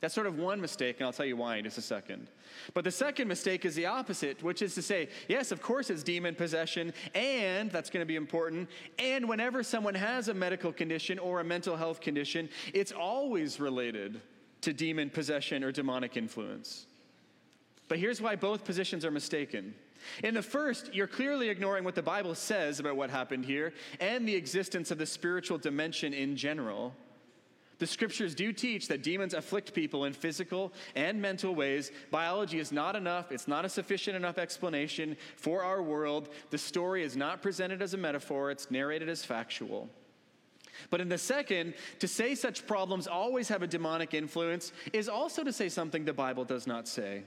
That's 0.06 0.14
sort 0.14 0.28
of 0.28 0.38
one 0.38 0.62
mistake, 0.62 0.98
and 1.00 1.08
I'll 1.08 1.14
tell 1.14 1.26
you 1.26 1.36
why 1.36 1.56
in 1.56 1.64
just 1.64 1.80
a 1.80 1.82
second. 1.82 2.28
But 2.76 2.84
the 2.84 2.92
second 2.92 3.28
mistake 3.28 3.66
is 3.66 3.74
the 3.74 3.88
opposite, 3.88 4.44
which 4.44 4.62
is 4.62 4.76
to 4.76 4.84
say, 4.84 5.10
yes, 5.28 5.52
of 5.52 5.64
course 5.64 5.90
it's 5.90 6.04
demon 6.04 6.36
possession, 6.36 6.94
and 7.16 7.72
that's 7.72 7.90
going 7.90 8.04
to 8.04 8.06
be 8.06 8.16
important. 8.16 8.70
And 9.00 9.28
whenever 9.28 9.64
someone 9.64 9.96
has 9.96 10.28
a 10.28 10.34
medical 10.36 10.72
condition 10.72 11.18
or 11.18 11.40
a 11.40 11.44
mental 11.44 11.76
health 11.76 12.02
condition, 12.02 12.50
it's 12.72 12.92
always 12.92 13.60
related 13.60 14.22
to 14.62 14.74
demon 14.74 15.10
possession 15.10 15.64
or 15.64 15.72
demonic 15.72 16.18
influence. 16.18 16.86
But 17.88 17.98
here's 17.98 18.22
why 18.22 18.36
both 18.36 18.64
positions 18.64 19.06
are 19.06 19.12
mistaken. 19.12 19.74
In 20.24 20.36
the 20.36 20.44
first, 20.44 20.94
you're 20.94 21.08
clearly 21.08 21.50
ignoring 21.50 21.84
what 21.84 21.96
the 21.96 22.04
Bible 22.04 22.36
says 22.36 22.80
about 22.80 22.96
what 22.96 23.10
happened 23.10 23.44
here 23.44 23.74
and 24.00 24.28
the 24.28 24.36
existence 24.36 24.92
of 24.92 25.00
the 25.00 25.08
spiritual 25.08 25.58
dimension 25.58 26.14
in 26.14 26.36
general. 26.36 26.94
The 27.78 27.88
scriptures 27.88 28.34
do 28.34 28.54
teach 28.54 28.88
that 28.88 29.04
demons 29.04 29.34
afflict 29.34 29.74
people 29.74 30.06
in 30.06 30.14
physical 30.14 30.72
and 30.96 31.22
mental 31.22 31.54
ways. 31.54 31.92
Biology 32.10 32.60
is 32.60 32.72
not 32.72 32.96
enough, 32.96 33.32
it's 33.32 33.48
not 33.48 33.66
a 33.66 33.70
sufficient 33.70 34.16
enough 34.16 34.38
explanation 34.38 35.18
for 35.36 35.64
our 35.64 35.82
world. 35.82 36.30
The 36.52 36.58
story 36.58 37.04
is 37.04 37.18
not 37.18 37.42
presented 37.42 37.82
as 37.82 37.94
a 37.94 37.98
metaphor, 37.98 38.52
it's 38.52 38.72
narrated 38.72 39.10
as 39.10 39.26
factual. 39.26 39.90
But 40.90 41.02
in 41.02 41.10
the 41.10 41.18
second, 41.18 41.74
to 42.00 42.08
say 42.08 42.36
such 42.36 42.68
problems 42.68 43.08
always 43.08 43.48
have 43.50 43.64
a 43.64 43.68
demonic 43.68 44.14
influence 44.14 44.72
is 44.94 45.10
also 45.10 45.44
to 45.44 45.54
say 45.54 45.70
something 45.70 46.06
the 46.06 46.14
Bible 46.14 46.46
does 46.46 46.68
not 46.68 46.88
say. 46.88 47.24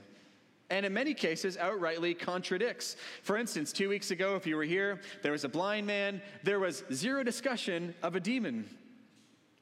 And 0.71 0.85
in 0.85 0.93
many 0.93 1.15
cases, 1.15 1.57
outrightly 1.57 2.17
contradicts. 2.17 2.95
For 3.23 3.37
instance, 3.37 3.71
two 3.71 3.89
weeks 3.89 4.11
ago, 4.11 4.35
if 4.35 4.45
you 4.45 4.55
were 4.55 4.63
here, 4.63 5.01
there 5.23 5.31
was 5.31 5.43
a 5.43 5.49
blind 5.49 5.87
man. 5.87 6.21
There 6.43 6.59
was 6.59 6.83
zero 6.93 7.23
discussion 7.23 7.95
of 8.03 8.15
a 8.15 8.19
demon. 8.19 8.69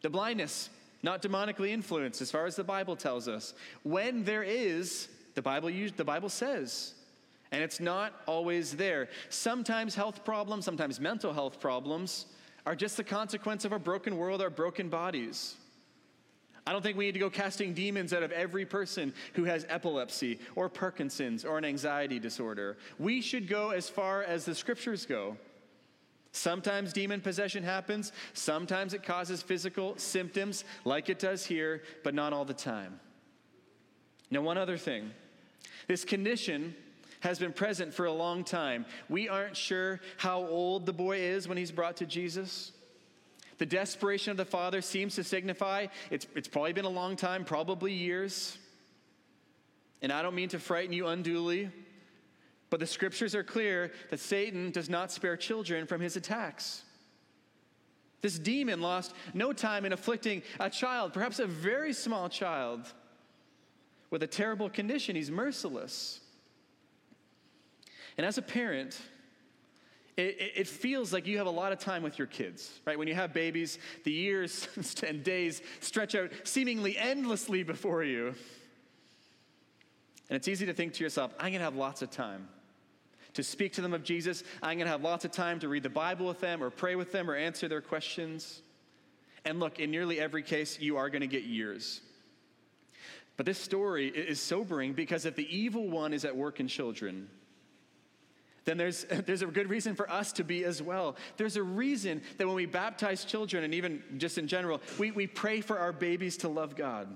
The 0.02 0.10
blindness 0.10 0.70
not 1.04 1.22
demonically 1.22 1.70
influenced, 1.70 2.22
as 2.22 2.32
far 2.32 2.46
as 2.46 2.56
the 2.56 2.64
Bible 2.64 2.96
tells 2.96 3.28
us. 3.28 3.54
When 3.84 4.24
there 4.24 4.44
is, 4.44 5.08
the 5.36 5.42
Bible, 5.42 5.70
the 5.70 6.06
Bible 6.06 6.30
says, 6.30 6.94
and 7.52 7.64
it's 7.64 7.80
not 7.80 8.14
always 8.26 8.76
there. 8.76 9.10
Sometimes 9.30 9.96
health 9.96 10.26
problems, 10.26 10.66
sometimes 10.66 11.00
mental 11.00 11.34
health 11.34 11.60
problems, 11.60 12.26
are 12.66 12.76
just 12.76 12.98
the 12.98 13.04
consequence 13.04 13.64
of 13.64 13.72
a 13.72 13.80
broken 13.80 14.18
world, 14.18 14.42
our 14.42 14.50
broken 14.50 14.90
bodies. 14.90 15.56
I 16.66 16.74
don't 16.74 16.82
think 16.82 16.98
we 16.98 17.06
need 17.06 17.14
to 17.14 17.20
go 17.20 17.30
casting 17.30 17.74
demons 17.74 18.12
out 18.12 18.24
of 18.24 18.34
every 18.34 18.66
person 18.66 19.14
who 19.36 19.46
has 19.46 19.66
epilepsy 19.70 20.38
or 20.54 20.68
Parkinson's 20.68 21.46
or 21.46 21.58
an 21.58 21.64
anxiety 21.64 22.20
disorder. 22.20 22.76
We 23.00 23.22
should 23.22 23.48
go 23.48 23.70
as 23.70 23.88
far 23.88 24.24
as 24.24 24.44
the 24.44 24.54
scriptures 24.54 25.06
go. 25.06 25.38
Sometimes 26.32 26.94
demon 26.94 27.22
possession 27.22 27.64
happens, 27.64 28.12
sometimes 28.34 28.94
it 28.94 29.04
causes 29.04 29.42
physical 29.42 29.98
symptoms, 29.98 30.66
like 30.86 31.10
it 31.10 31.20
does 31.20 31.46
here, 31.46 31.82
but 32.04 32.14
not 32.14 32.34
all 32.34 32.46
the 32.46 32.54
time. 32.54 33.00
Now, 34.30 34.42
one 34.42 34.58
other 34.58 34.78
thing 34.78 35.12
this 35.88 36.04
condition 36.04 36.76
has 37.22 37.40
been 37.40 37.54
present 37.54 37.94
for 37.94 38.06
a 38.06 38.12
long 38.12 38.44
time. 38.44 38.86
We 39.10 39.30
aren't 39.30 39.58
sure 39.58 40.00
how 40.18 40.46
old 40.46 40.86
the 40.86 40.94
boy 40.94 41.20
is 41.20 41.48
when 41.48 41.58
he's 41.58 41.72
brought 41.72 41.98
to 41.98 42.06
Jesus. 42.06 42.72
The 43.58 43.66
desperation 43.66 44.32
of 44.32 44.38
the 44.38 44.46
father 44.46 44.82
seems 44.82 45.16
to 45.16 45.24
signify 45.24 45.88
it's, 46.12 46.28
it's 46.36 46.48
probably 46.48 46.74
been 46.74 46.86
a 46.86 46.90
long 46.90 47.16
time, 47.16 47.44
probably 47.44 47.92
years. 47.92 48.58
And 50.02 50.12
I 50.12 50.22
don't 50.22 50.36
mean 50.36 50.50
to 50.50 50.60
frighten 50.60 50.94
you 50.94 51.08
unduly. 51.08 51.72
But 52.70 52.80
the 52.80 52.88
scriptures 52.88 53.34
are 53.34 53.44
clear 53.44 53.92
that 54.10 54.20
Satan 54.20 54.72
does 54.72 54.90
not 54.90 55.12
spare 55.12 55.38
children 55.38 55.88
from 55.88 56.02
his 56.02 56.16
attacks. 56.16 56.84
This 58.22 58.40
demon 58.40 58.82
lost 58.82 59.14
no 59.34 59.54
time 59.54 59.86
in 59.86 59.94
afflicting 59.94 60.42
a 60.60 60.70
child, 60.70 61.14
perhaps 61.14 61.40
a 61.40 61.48
very 61.48 61.94
small 61.94 62.30
child, 62.30 62.82
with 64.10 64.24
a 64.24 64.28
terrible 64.28 64.70
condition. 64.70 65.16
He's 65.16 65.32
merciless. 65.32 66.20
And 68.18 68.26
as 68.26 68.38
a 68.38 68.42
parent, 68.42 69.00
it, 70.18 70.36
it, 70.56 70.68
feels 70.68 71.14
like 71.14 71.28
you 71.28 71.38
have 71.38 71.46
a 71.46 71.52
lot 71.52 71.72
of 71.72 71.78
time 71.78 72.02
with 72.02 72.18
your 72.18 72.26
kids, 72.26 72.80
right? 72.86 72.98
When 72.98 73.08
you 73.08 73.14
have 73.14 73.34
babies, 73.34 73.78
the 74.04 74.12
years 74.12 74.68
and 75.08 75.24
days 75.24 75.62
stretch 75.80 76.16
out 76.16 76.32
seemingly 76.44 76.98
endlessly 76.98 77.62
before 77.62 78.04
you. 78.04 78.34
And 80.30 80.36
it's 80.36 80.48
easy 80.48 80.66
to 80.66 80.74
think 80.74 80.94
to 80.94 81.04
yourself, 81.04 81.34
I'm 81.38 81.52
going 81.52 81.60
to 81.60 81.66
have 81.66 81.76
lots 81.76 82.02
of 82.02 82.10
time 82.10 82.48
to 83.38 83.44
speak 83.44 83.74
to 83.74 83.82
them 83.82 83.94
of 83.94 84.04
Jesus. 84.04 84.44
I'm 84.64 84.78
going 84.78 84.88
to 84.88 84.92
have 84.92 85.04
lots 85.04 85.24
of 85.24 85.32
time 85.32 85.60
to 85.60 85.70
read 85.70 85.84
the 85.84 85.90
Bible 85.90 86.26
with 86.26 86.40
them 86.40 86.64
or 86.64 86.72
pray 86.72 86.96
with 86.96 87.12
them 87.12 87.30
or 87.30 87.36
answer 87.36 87.68
their 87.68 87.82
questions. 87.82 88.64
And 89.46 89.60
look, 89.60 89.80
in 89.80 89.92
nearly 89.92 90.20
every 90.20 90.42
case, 90.42 90.80
you 90.80 90.98
are 90.98 91.08
going 91.12 91.22
to 91.22 91.28
get 91.28 91.44
years. 91.44 92.02
But 93.36 93.46
this 93.46 93.60
story 93.60 94.08
is 94.08 94.42
sobering 94.42 94.94
because 94.94 95.28
if 95.28 95.36
the 95.36 95.48
evil 95.56 95.88
one 95.88 96.14
is 96.14 96.26
at 96.26 96.36
work 96.36 96.60
in 96.60 96.68
children, 96.68 97.30
then 98.66 98.76
there's, 98.76 99.04
there's 99.28 99.44
a 99.44 99.46
good 99.46 99.70
reason 99.70 99.94
for 99.94 100.10
us 100.10 100.32
to 100.34 100.44
be 100.44 100.66
as 100.66 100.82
well. 100.82 101.16
There's 101.38 101.58
a 101.58 101.64
reason 101.64 102.24
that 102.40 102.48
when 102.48 102.56
we 102.56 102.66
baptize 102.66 103.24
children, 103.24 103.64
and 103.64 103.76
even 103.76 104.02
just 104.18 104.40
in 104.40 104.48
general, 104.48 104.82
we, 104.98 105.12
we 105.12 105.28
pray 105.28 105.62
for 105.62 105.78
our 105.78 105.94
babies 105.94 106.38
to 106.38 106.48
love 106.48 106.76
God. 106.76 107.08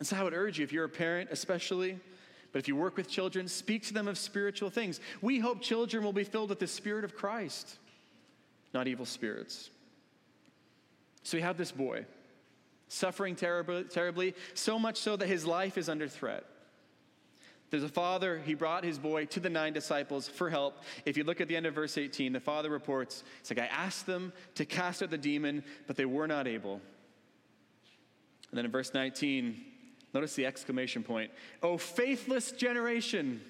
And 0.00 0.08
so 0.08 0.16
I 0.16 0.24
would 0.24 0.34
urge 0.34 0.58
you, 0.58 0.64
if 0.64 0.72
you're 0.72 0.84
a 0.84 0.88
parent 0.88 1.28
especially, 1.30 2.00
but 2.54 2.60
if 2.60 2.68
you 2.68 2.76
work 2.76 2.96
with 2.96 3.08
children, 3.08 3.48
speak 3.48 3.82
to 3.88 3.92
them 3.92 4.06
of 4.06 4.16
spiritual 4.16 4.70
things. 4.70 5.00
We 5.20 5.40
hope 5.40 5.60
children 5.60 6.04
will 6.04 6.12
be 6.12 6.22
filled 6.22 6.50
with 6.50 6.60
the 6.60 6.68
Spirit 6.68 7.04
of 7.04 7.16
Christ, 7.16 7.78
not 8.72 8.86
evil 8.86 9.06
spirits. 9.06 9.70
So 11.24 11.36
we 11.36 11.42
have 11.42 11.56
this 11.56 11.72
boy 11.72 12.06
suffering 12.86 13.34
terribly, 13.34 13.82
terribly, 13.82 14.36
so 14.54 14.78
much 14.78 14.98
so 14.98 15.16
that 15.16 15.26
his 15.26 15.44
life 15.44 15.76
is 15.76 15.88
under 15.88 16.06
threat. 16.06 16.44
There's 17.70 17.82
a 17.82 17.88
father, 17.88 18.40
he 18.46 18.54
brought 18.54 18.84
his 18.84 19.00
boy 19.00 19.24
to 19.24 19.40
the 19.40 19.50
nine 19.50 19.72
disciples 19.72 20.28
for 20.28 20.48
help. 20.48 20.80
If 21.04 21.16
you 21.16 21.24
look 21.24 21.40
at 21.40 21.48
the 21.48 21.56
end 21.56 21.66
of 21.66 21.74
verse 21.74 21.98
18, 21.98 22.34
the 22.34 22.38
father 22.38 22.70
reports, 22.70 23.24
it's 23.40 23.50
like, 23.50 23.58
I 23.58 23.66
asked 23.66 24.06
them 24.06 24.32
to 24.54 24.64
cast 24.64 25.02
out 25.02 25.10
the 25.10 25.18
demon, 25.18 25.64
but 25.88 25.96
they 25.96 26.04
were 26.04 26.28
not 26.28 26.46
able. 26.46 26.74
And 28.50 28.58
then 28.58 28.64
in 28.64 28.70
verse 28.70 28.94
19, 28.94 29.60
notice 30.14 30.34
the 30.34 30.46
exclamation 30.46 31.02
point 31.02 31.30
Oh, 31.62 31.76
faithless 31.76 32.52
generation! 32.52 33.40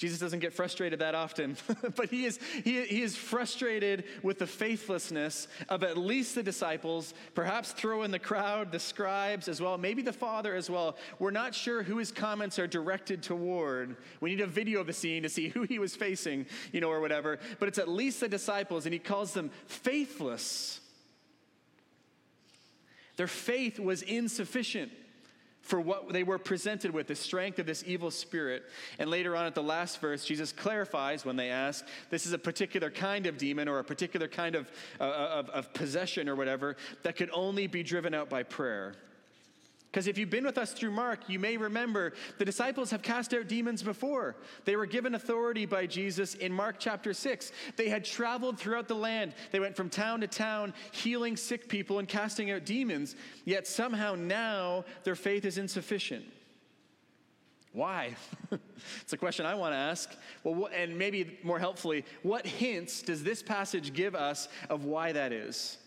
Jesus 0.00 0.18
doesn't 0.18 0.38
get 0.38 0.54
frustrated 0.54 1.00
that 1.00 1.14
often, 1.14 1.58
but 1.94 2.08
he 2.08 2.24
is, 2.24 2.40
he, 2.64 2.82
he 2.84 3.02
is 3.02 3.16
frustrated 3.16 4.04
with 4.22 4.38
the 4.38 4.46
faithlessness 4.46 5.46
of 5.68 5.84
at 5.84 5.98
least 5.98 6.34
the 6.34 6.42
disciples, 6.42 7.12
perhaps 7.34 7.72
throw 7.72 8.02
in 8.02 8.10
the 8.10 8.18
crowd, 8.18 8.72
the 8.72 8.78
scribes 8.78 9.46
as 9.46 9.60
well, 9.60 9.76
maybe 9.76 10.00
the 10.00 10.10
Father 10.10 10.54
as 10.54 10.70
well. 10.70 10.96
We're 11.18 11.32
not 11.32 11.54
sure 11.54 11.82
who 11.82 11.98
his 11.98 12.12
comments 12.12 12.58
are 12.58 12.66
directed 12.66 13.22
toward. 13.22 13.94
We 14.22 14.30
need 14.30 14.40
a 14.40 14.46
video 14.46 14.80
of 14.80 14.86
the 14.86 14.94
scene 14.94 15.22
to 15.22 15.28
see 15.28 15.48
who 15.48 15.64
he 15.64 15.78
was 15.78 15.94
facing, 15.94 16.46
you 16.72 16.80
know, 16.80 16.88
or 16.88 17.00
whatever, 17.00 17.38
but 17.58 17.68
it's 17.68 17.78
at 17.78 17.86
least 17.86 18.20
the 18.20 18.28
disciples, 18.28 18.86
and 18.86 18.94
he 18.94 18.98
calls 18.98 19.34
them 19.34 19.50
faithless. 19.66 20.79
Their 23.20 23.26
faith 23.26 23.78
was 23.78 24.00
insufficient 24.00 24.90
for 25.60 25.78
what 25.78 26.10
they 26.10 26.22
were 26.22 26.38
presented 26.38 26.90
with, 26.90 27.06
the 27.06 27.14
strength 27.14 27.58
of 27.58 27.66
this 27.66 27.84
evil 27.86 28.10
spirit. 28.10 28.62
And 28.98 29.10
later 29.10 29.36
on 29.36 29.44
at 29.44 29.54
the 29.54 29.62
last 29.62 30.00
verse, 30.00 30.24
Jesus 30.24 30.52
clarifies 30.52 31.22
when 31.22 31.36
they 31.36 31.50
ask, 31.50 31.84
this 32.08 32.24
is 32.24 32.32
a 32.32 32.38
particular 32.38 32.90
kind 32.90 33.26
of 33.26 33.36
demon 33.36 33.68
or 33.68 33.78
a 33.78 33.84
particular 33.84 34.26
kind 34.26 34.54
of, 34.54 34.70
uh, 34.98 35.04
of, 35.04 35.50
of 35.50 35.74
possession 35.74 36.30
or 36.30 36.34
whatever 36.34 36.78
that 37.02 37.16
could 37.16 37.28
only 37.34 37.66
be 37.66 37.82
driven 37.82 38.14
out 38.14 38.30
by 38.30 38.42
prayer. 38.42 38.94
Because 39.90 40.06
if 40.06 40.16
you've 40.16 40.30
been 40.30 40.44
with 40.44 40.56
us 40.56 40.72
through 40.72 40.92
Mark, 40.92 41.28
you 41.28 41.40
may 41.40 41.56
remember 41.56 42.12
the 42.38 42.44
disciples 42.44 42.92
have 42.92 43.02
cast 43.02 43.34
out 43.34 43.48
demons 43.48 43.82
before. 43.82 44.36
They 44.64 44.76
were 44.76 44.86
given 44.86 45.16
authority 45.16 45.66
by 45.66 45.86
Jesus 45.86 46.34
in 46.34 46.52
Mark 46.52 46.76
chapter 46.78 47.12
6. 47.12 47.50
They 47.76 47.88
had 47.88 48.04
traveled 48.04 48.56
throughout 48.56 48.86
the 48.86 48.94
land. 48.94 49.34
They 49.50 49.58
went 49.58 49.74
from 49.74 49.90
town 49.90 50.20
to 50.20 50.28
town, 50.28 50.74
healing 50.92 51.36
sick 51.36 51.68
people 51.68 51.98
and 51.98 52.06
casting 52.06 52.52
out 52.52 52.64
demons. 52.64 53.16
Yet 53.44 53.66
somehow 53.66 54.14
now 54.14 54.84
their 55.02 55.16
faith 55.16 55.44
is 55.44 55.58
insufficient. 55.58 56.24
Why? 57.72 58.14
it's 59.00 59.12
a 59.12 59.16
question 59.16 59.44
I 59.44 59.56
want 59.56 59.72
to 59.72 59.78
ask. 59.78 60.14
Well, 60.44 60.68
and 60.72 60.96
maybe 60.98 61.36
more 61.42 61.58
helpfully, 61.58 62.04
what 62.22 62.46
hints 62.46 63.02
does 63.02 63.24
this 63.24 63.42
passage 63.42 63.92
give 63.92 64.14
us 64.14 64.48
of 64.68 64.84
why 64.84 65.10
that 65.10 65.32
is? 65.32 65.78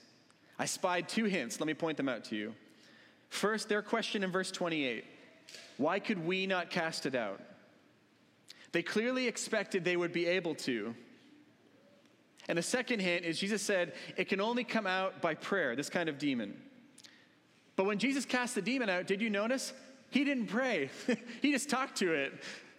I 0.60 0.66
spied 0.66 1.08
two 1.08 1.26
hints. 1.26 1.62
Let 1.62 1.68
me 1.68 1.74
point 1.74 1.96
them 1.96 2.10
out 2.10 2.26
to 2.26 2.36
you. 2.36 2.54
First, 3.34 3.68
their 3.68 3.82
question 3.82 4.24
in 4.24 4.32
verse 4.32 4.52
28 4.52 5.06
why 5.78 6.00
could 6.00 6.24
we 6.24 6.46
not 6.46 6.70
cast 6.70 7.08
it 7.08 7.16
out? 7.16 7.42
They 8.72 8.84
clearly 8.84 9.28
expected 9.28 9.84
they 9.84 9.98
would 9.98 10.14
be 10.14 10.28
able 10.28 10.54
to. 10.56 10.94
And 12.48 12.60
the 12.60 12.62
second 12.62 13.00
hint 13.00 13.26
is 13.26 13.40
Jesus 13.40 13.64
said 13.64 13.94
it 14.18 14.30
can 14.30 14.40
only 14.40 14.64
come 14.64 14.86
out 14.86 15.20
by 15.20 15.34
prayer, 15.34 15.76
this 15.76 15.90
kind 15.90 16.10
of 16.10 16.20
demon. 16.20 16.56
But 17.76 17.86
when 17.86 17.98
Jesus 17.98 18.24
cast 18.24 18.54
the 18.54 18.62
demon 18.62 18.88
out, 18.88 19.08
did 19.08 19.20
you 19.20 19.32
notice? 19.32 19.74
He 20.12 20.24
didn't 20.24 20.46
pray, 20.46 20.92
he 21.42 21.52
just 21.52 21.70
talked 21.70 21.98
to 21.98 22.14
it. 22.14 22.34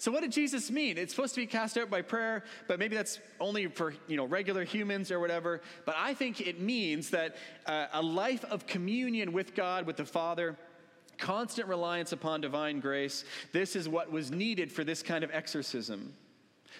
So 0.04 0.12
what 0.12 0.20
did 0.20 0.32
Jesus 0.32 0.70
mean? 0.70 0.98
It's 0.98 1.14
supposed 1.14 1.34
to 1.34 1.40
be 1.40 1.46
cast 1.46 1.78
out 1.78 1.88
by 1.88 2.02
prayer, 2.02 2.44
but 2.68 2.78
maybe 2.78 2.94
that's 2.94 3.20
only 3.40 3.68
for 3.68 3.94
you 4.06 4.18
know 4.18 4.26
regular 4.26 4.62
humans 4.62 5.10
or 5.10 5.18
whatever. 5.18 5.62
But 5.86 5.94
I 5.96 6.12
think 6.12 6.42
it 6.42 6.60
means 6.60 7.08
that 7.08 7.36
uh, 7.64 7.86
a 7.90 8.02
life 8.02 8.44
of 8.50 8.66
communion 8.66 9.32
with 9.32 9.54
God, 9.54 9.86
with 9.86 9.96
the 9.96 10.04
Father, 10.04 10.58
constant 11.16 11.68
reliance 11.68 12.12
upon 12.12 12.42
divine 12.42 12.80
grace. 12.80 13.24
This 13.52 13.74
is 13.74 13.88
what 13.88 14.12
was 14.12 14.30
needed 14.30 14.70
for 14.70 14.84
this 14.84 15.02
kind 15.02 15.24
of 15.24 15.30
exorcism. 15.32 16.12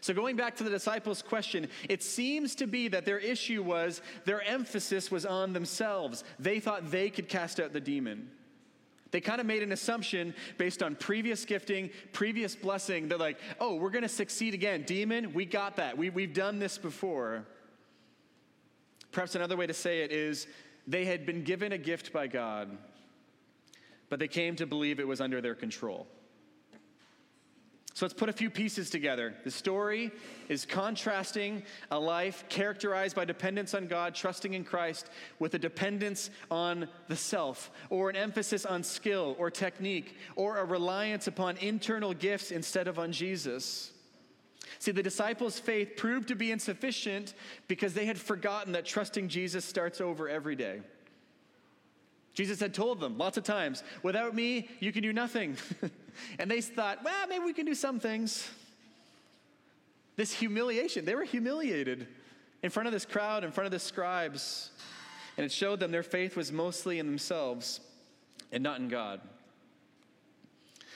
So, 0.03 0.13
going 0.13 0.37
back 0.37 0.55
to 0.57 0.65
the 0.65 0.69
disciples' 0.69 1.23
question, 1.23 1.69
it 1.89 2.03
seems 2.03 2.55
to 2.57 2.67
be 2.67 2.89
that 2.89 3.07
their 3.07 3.21
issue 3.21 3.63
was 3.63 4.03
their 4.27 4.43
emphasis 4.43 5.11
was 5.11 5.25
on 5.25 5.55
themselves. 5.55 6.25
They 6.39 6.61
thought 6.61 6.91
they 6.91 7.09
could 7.09 7.31
cast 7.31 7.59
out 7.59 7.73
the 7.73 7.81
demon. 7.81 8.29
They 9.15 9.21
kind 9.21 9.41
of 9.41 9.47
made 9.47 9.63
an 9.63 9.71
assumption 9.71 10.35
based 10.59 10.83
on 10.83 10.97
previous 10.97 11.45
gifting, 11.45 11.91
previous 12.13 12.57
blessing. 12.57 13.07
They're 13.07 13.17
like, 13.17 13.39
oh, 13.61 13.77
we're 13.77 13.91
going 13.91 14.03
to 14.03 14.09
succeed 14.09 14.55
again. 14.55 14.83
Demon, 14.83 15.33
we 15.33 15.45
got 15.45 15.77
that. 15.77 15.97
We, 15.97 16.11
we've 16.11 16.35
done 16.35 16.59
this 16.59 16.79
before. 16.79 17.47
Perhaps 19.13 19.37
another 19.37 19.57
way 19.57 19.69
to 19.69 19.73
say 19.73 20.01
it 20.01 20.11
is 20.11 20.49
they 20.89 21.05
had 21.05 21.27
been 21.27 21.45
given 21.45 21.71
a 21.71 21.79
gift 21.79 22.13
by 22.13 22.27
God, 22.27 22.77
but 24.09 24.19
they 24.19 24.27
came 24.27 24.57
to 24.57 24.67
believe 24.67 24.99
it 24.99 25.07
was 25.07 25.21
under 25.21 25.41
their 25.41 25.55
control. 25.55 26.09
So 27.95 28.05
let's 28.05 28.13
put 28.13 28.29
a 28.29 28.33
few 28.33 28.51
pieces 28.51 28.91
together. 28.91 29.35
The 29.45 29.53
story 29.53 30.11
is 30.49 30.67
contrasting 30.67 31.63
a 31.93 31.99
life 31.99 32.45
characterized 32.49 33.15
by 33.15 33.25
dependence 33.25 33.73
on 33.73 33.87
God, 33.87 34.17
trusting 34.17 34.53
in 34.53 34.65
Christ, 34.65 35.11
with 35.39 35.55
a 35.55 35.61
dependence 35.61 36.31
on 36.51 36.89
the 37.07 37.15
self, 37.15 37.71
or 37.91 38.11
an 38.11 38.17
emphasis 38.17 38.67
on 38.67 38.83
skill 38.83 39.37
or 39.39 39.49
technique, 39.49 40.17
or 40.35 40.59
a 40.59 40.65
reliance 40.65 41.29
upon 41.29 41.57
internal 41.59 42.13
gifts 42.13 42.51
instead 42.51 42.89
of 42.89 42.99
on 42.99 43.13
Jesus. 43.13 43.93
See, 44.81 44.91
the 44.91 45.03
disciples' 45.03 45.61
faith 45.61 45.95
proved 45.97 46.27
to 46.29 46.35
be 46.35 46.51
insufficient 46.51 47.35
because 47.69 47.95
they 47.95 48.07
had 48.07 48.19
forgotten 48.19 48.73
that 48.73 48.85
trusting 48.85 49.29
Jesus 49.29 49.65
starts 49.65 50.01
over 50.01 50.29
every 50.29 50.57
day. 50.57 50.81
Jesus 52.35 52.59
had 52.59 52.75
told 52.75 53.01
them 53.01 53.17
lots 53.17 53.37
of 53.37 53.45
times, 53.45 53.83
without 54.03 54.35
me, 54.35 54.69
you 54.81 54.93
can 54.93 55.03
do 55.03 55.13
nothing. 55.13 55.57
and 56.39 56.51
they 56.51 56.61
thought, 56.61 57.03
well, 57.05 57.27
maybe 57.29 57.45
we 57.45 57.53
can 57.53 57.65
do 57.65 57.75
some 57.75 58.01
things. 58.01 58.49
This 60.17 60.33
humiliation, 60.33 61.05
they 61.05 61.15
were 61.15 61.25
humiliated 61.25 62.07
in 62.63 62.71
front 62.71 62.87
of 62.87 62.93
this 62.93 63.05
crowd, 63.05 63.45
in 63.45 63.53
front 63.53 63.67
of 63.67 63.71
the 63.71 63.79
scribes. 63.79 64.71
And 65.37 65.47
it 65.47 65.53
showed 65.53 65.81
them 65.81 65.93
their 65.93 66.03
faith 66.03 66.37
was 66.37 66.51
mostly 66.53 66.99
in 66.99 67.07
themselves 67.07 67.81
and 68.53 68.63
not 68.63 68.81
in 68.81 68.89
God. 68.89 69.21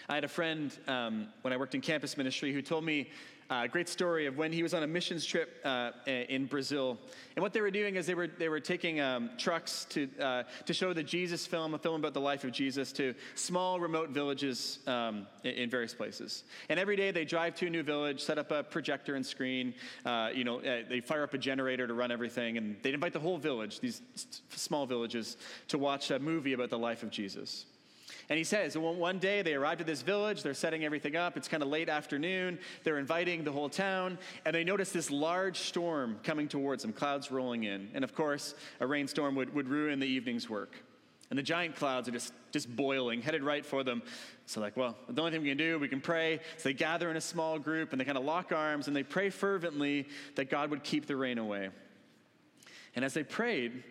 I 0.09 0.15
had 0.15 0.25
a 0.25 0.29
friend 0.29 0.73
um, 0.87 1.29
when 1.43 1.53
I 1.53 1.57
worked 1.57 1.75
in 1.75 1.81
campus 1.81 2.17
ministry 2.17 2.53
who 2.53 2.63
told 2.63 2.85
me 2.85 3.11
uh, 3.51 3.67
great 3.67 3.89
story 3.89 4.27
of 4.27 4.37
when 4.37 4.53
he 4.53 4.63
was 4.63 4.75
on 4.75 4.83
a 4.83 4.87
missions 4.87 5.25
trip 5.25 5.61
uh, 5.65 5.91
in 6.07 6.47
Brazil. 6.47 6.99
And 7.35 7.43
what 7.43 7.53
they 7.53 7.61
were 7.61 7.71
doing 7.71 7.97
is 7.97 8.07
they 8.07 8.15
were, 8.15 8.27
they 8.27 8.49
were 8.49 8.61
taking 8.61 9.01
um, 9.01 9.31
trucks 9.39 9.87
to, 9.91 10.09
uh, 10.21 10.43
to 10.67 10.75
show 10.75 10.93
the 10.93 11.03
Jesus 11.03 11.47
film, 11.47 11.75
a 11.75 11.79
film 11.79 11.97
about 11.97 12.13
the 12.13 12.21
life 12.21 12.45
of 12.45 12.53
Jesus, 12.53 12.93
to 12.93 13.15
small, 13.35 13.81
remote 13.81 14.11
villages 14.11 14.81
um, 14.87 15.27
in, 15.45 15.71
various 15.71 15.95
places. 15.95 16.45
And 16.69 16.79
every 16.79 16.97
day 16.97 17.11
they 17.11 17.25
drive 17.25 17.55
to 17.57 17.67
a 17.67 17.71
new 17.71 17.83
village, 17.83 18.23
set 18.23 18.39
up 18.39 18.51
a 18.51 18.63
projector 18.63 19.15
and 19.15 19.25
screen. 19.25 19.75
Uh, 20.05 20.31
you 20.35 20.45
know, 20.45 20.61
uh, 20.61 20.83
they 20.89 21.01
fire 21.01 21.23
up 21.23 21.33
a 21.33 21.39
generator 21.39 21.87
to 21.87 21.95
run 21.95 22.11
everything. 22.11 22.59
And 22.59 22.77
they'd 22.83 22.95
invite 22.95 23.13
the 23.13 23.21
whole 23.21 23.39
village, 23.39 23.81
these 23.81 24.03
small 24.51 24.85
villages, 24.85 25.37
to 25.69 25.79
watch 25.79 26.11
a 26.11 26.19
movie 26.19 26.53
about 26.53 26.71
the 26.71 26.79
life 26.79 27.03
of 27.03 27.11
Jesus. 27.11 27.65
And 28.31 28.37
he 28.37 28.45
says, 28.45 28.77
one 28.77 29.19
day 29.19 29.41
they 29.41 29.55
arrived 29.55 29.81
at 29.81 29.87
this 29.87 30.03
village, 30.03 30.43
they're 30.43 30.53
setting 30.53 30.85
everything 30.85 31.17
up, 31.17 31.39
it's 31.39 31.49
kind 31.49 31.63
of 31.63 31.71
late 31.71 31.89
afternoon, 31.89 32.59
they're 32.85 32.99
inviting 32.99 33.43
the 33.43 33.53
whole 33.53 33.71
town, 33.71 34.19
and 34.45 34.55
they 34.55 34.65
notice 34.65 34.93
this 34.93 35.11
large 35.11 35.59
storm 35.59 36.21
coming 36.23 36.47
towards 36.47 36.83
them, 36.83 36.93
clouds 36.93 37.31
rolling 37.31 37.65
in. 37.65 37.89
And 37.95 38.05
of 38.05 38.15
course, 38.15 38.55
a 38.81 38.87
rainstorm 38.87 39.35
would, 39.37 39.55
would 39.55 39.69
ruin 39.69 39.99
the 39.99 40.07
evening's 40.07 40.49
work. 40.49 40.77
And 41.31 41.39
the 41.39 41.43
giant 41.43 41.77
clouds 41.77 42.09
are 42.09 42.13
just, 42.13 42.33
just 42.53 42.75
boiling, 42.75 43.21
headed 43.23 43.43
right 43.43 43.65
for 43.65 43.85
them. 43.85 44.03
So, 44.47 44.61
like, 44.61 44.77
well, 44.77 44.97
the 45.09 45.21
only 45.21 45.33
thing 45.33 45.43
we 45.43 45.49
can 45.49 45.59
do, 45.59 45.79
we 45.79 45.89
can 45.89 46.01
pray. 46.01 46.41
So 46.57 46.71
they 46.71 46.73
gather 46.73 47.11
in 47.11 47.17
a 47.19 47.21
small 47.21 47.59
group 47.59 47.93
and 47.93 48.01
they 48.01 48.07
kind 48.07 48.17
of 48.17 48.25
lock 48.25 48.51
arms 48.51 48.89
and 48.89 48.97
they 48.97 49.03
pray 49.03 49.29
fervently 49.29 50.09
that 50.37 50.49
God 50.49 50.71
would 50.71 50.83
keep 50.83 51.07
the 51.07 51.17
rain 51.17 51.37
away. 51.37 51.69
And 52.97 53.05
as 53.05 53.13
they 53.13 53.25
prayed, 53.25 53.85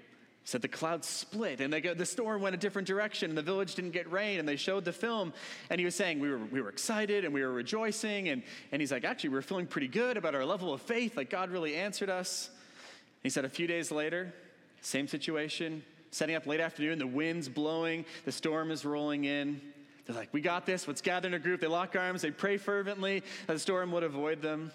said 0.48 0.62
the 0.62 0.68
clouds 0.70 1.06
split 1.06 1.60
and 1.60 1.84
go, 1.84 1.94
the 1.94 2.06
storm 2.06 2.42
went 2.42 2.56
a 2.56 2.58
different 2.58 2.88
direction 2.88 3.30
and 3.30 3.38
the 3.38 3.42
village 3.42 3.76
didn't 3.76 3.92
get 3.92 4.10
rain 4.10 4.40
and 4.40 4.48
they 4.48 4.56
showed 4.56 4.86
the 4.86 4.94
film. 4.94 5.34
And 5.70 5.78
he 5.78 5.84
was 5.84 5.94
saying 5.94 6.22
we 6.22 6.30
were, 6.30 6.38
we 6.38 6.62
were 6.62 6.70
excited 6.70 7.26
and 7.26 7.34
we 7.34 7.42
were 7.42 7.52
rejoicing. 7.52 8.30
And, 8.30 8.42
and 8.72 8.82
he's 8.82 8.94
like 8.94 9.04
actually 9.04 9.32
we 9.32 9.36
we're 9.36 9.42
feeling 9.42 9.68
pretty 9.68 9.90
good 9.90 10.16
about 10.16 10.36
our 10.36 10.46
level 10.46 10.74
of 10.74 10.82
faith. 10.82 11.18
Like 11.18 11.30
god 11.30 11.50
really 11.50 11.76
answered 11.76 12.10
us. 12.10 12.48
And 12.48 13.24
he 13.24 13.30
said 13.30 13.44
a 13.44 13.50
few 13.50 13.68
days 13.68 13.92
later 13.92 14.34
same 14.80 15.10
situation 15.10 15.84
setting 16.12 16.36
up 16.38 16.48
late 16.48 16.62
afternoon 16.62 16.98
the 16.98 17.06
wind's 17.06 17.50
blowing 17.50 18.06
the 18.24 18.32
storm 18.32 18.72
is 18.72 18.86
rolling 18.86 19.26
in. 19.26 19.60
They're 20.06 20.16
like 20.16 20.34
we 20.34 20.40
got 20.40 20.66
this. 20.66 20.88
Let's 20.88 21.02
gather 21.02 21.28
in 21.28 21.34
a 21.34 21.40
group. 21.40 21.60
They 21.60 21.68
lock 21.68 21.94
arms. 21.98 22.22
They 22.22 22.32
pray 22.32 22.56
fervently. 22.56 23.22
That 23.48 23.54
the 23.54 23.60
storm 23.60 23.92
would 23.92 24.04
avoid 24.04 24.42
them. 24.42 24.72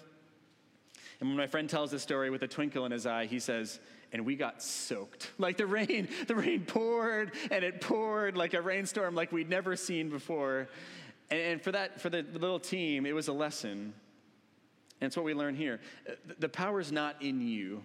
And 1.19 1.29
when 1.29 1.37
my 1.37 1.47
friend 1.47 1.67
tells 1.67 1.89
this 1.89 2.03
story 2.03 2.29
with 2.29 2.43
a 2.43 2.47
twinkle 2.47 2.85
in 2.85 2.91
his 2.91 3.07
eye 3.07 3.25
he 3.25 3.39
says 3.39 3.79
and 4.13 4.25
we 4.25 4.35
got 4.35 4.61
soaked. 4.61 5.31
Like 5.39 5.57
the 5.57 5.65
rain, 5.65 6.07
the 6.27 6.35
rain 6.35 6.63
poured 6.65 7.33
and 7.51 7.65
it 7.65 7.81
poured 7.81 8.37
like 8.37 8.53
a 8.53 8.61
rainstorm 8.61 9.13
like 9.13 9.31
we'd 9.31 9.49
never 9.49 9.75
seen 9.75 10.09
before. 10.09 10.69
And, 11.29 11.39
and 11.39 11.61
for 11.61 11.71
that, 11.73 11.99
for 11.99 12.09
the 12.09 12.25
little 12.31 12.59
team, 12.59 13.05
it 13.05 13.13
was 13.13 13.27
a 13.27 13.33
lesson. 13.33 13.93
And 15.01 15.07
it's 15.07 15.17
what 15.17 15.25
we 15.25 15.33
learn 15.33 15.55
here. 15.55 15.81
The 16.39 16.47
power 16.47 16.79
is 16.79 16.91
not 16.91 17.21
in 17.21 17.41
you. 17.41 17.83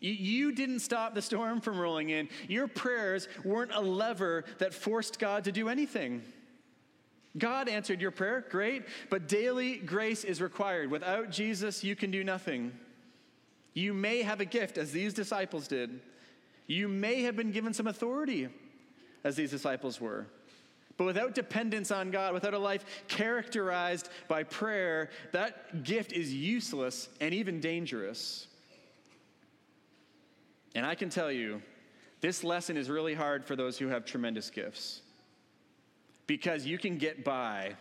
You 0.00 0.52
didn't 0.52 0.80
stop 0.80 1.14
the 1.14 1.22
storm 1.22 1.60
from 1.60 1.78
rolling 1.78 2.10
in. 2.10 2.28
Your 2.46 2.68
prayers 2.68 3.26
weren't 3.42 3.72
a 3.72 3.80
lever 3.80 4.44
that 4.58 4.74
forced 4.74 5.18
God 5.18 5.44
to 5.44 5.52
do 5.52 5.68
anything. 5.68 6.22
God 7.36 7.68
answered 7.68 8.00
your 8.00 8.10
prayer, 8.10 8.44
great, 8.48 8.84
but 9.10 9.28
daily 9.28 9.76
grace 9.76 10.24
is 10.24 10.40
required. 10.40 10.90
Without 10.90 11.30
Jesus, 11.30 11.82
you 11.82 11.96
can 11.96 12.10
do 12.10 12.22
nothing. 12.22 12.72
You 13.78 13.94
may 13.94 14.22
have 14.22 14.40
a 14.40 14.44
gift, 14.44 14.76
as 14.76 14.90
these 14.90 15.14
disciples 15.14 15.68
did. 15.68 16.00
You 16.66 16.88
may 16.88 17.22
have 17.22 17.36
been 17.36 17.52
given 17.52 17.72
some 17.72 17.86
authority, 17.86 18.48
as 19.22 19.36
these 19.36 19.52
disciples 19.52 20.00
were. 20.00 20.26
But 20.96 21.04
without 21.04 21.32
dependence 21.32 21.92
on 21.92 22.10
God, 22.10 22.34
without 22.34 22.54
a 22.54 22.58
life 22.58 22.84
characterized 23.06 24.08
by 24.26 24.42
prayer, 24.42 25.10
that 25.30 25.84
gift 25.84 26.12
is 26.12 26.34
useless 26.34 27.08
and 27.20 27.32
even 27.32 27.60
dangerous. 27.60 28.48
And 30.74 30.84
I 30.84 30.96
can 30.96 31.08
tell 31.08 31.30
you, 31.30 31.62
this 32.20 32.42
lesson 32.42 32.76
is 32.76 32.90
really 32.90 33.14
hard 33.14 33.44
for 33.44 33.54
those 33.54 33.78
who 33.78 33.86
have 33.86 34.04
tremendous 34.04 34.50
gifts. 34.50 35.02
Because 36.26 36.66
you 36.66 36.78
can 36.78 36.98
get 36.98 37.22
by 37.22 37.76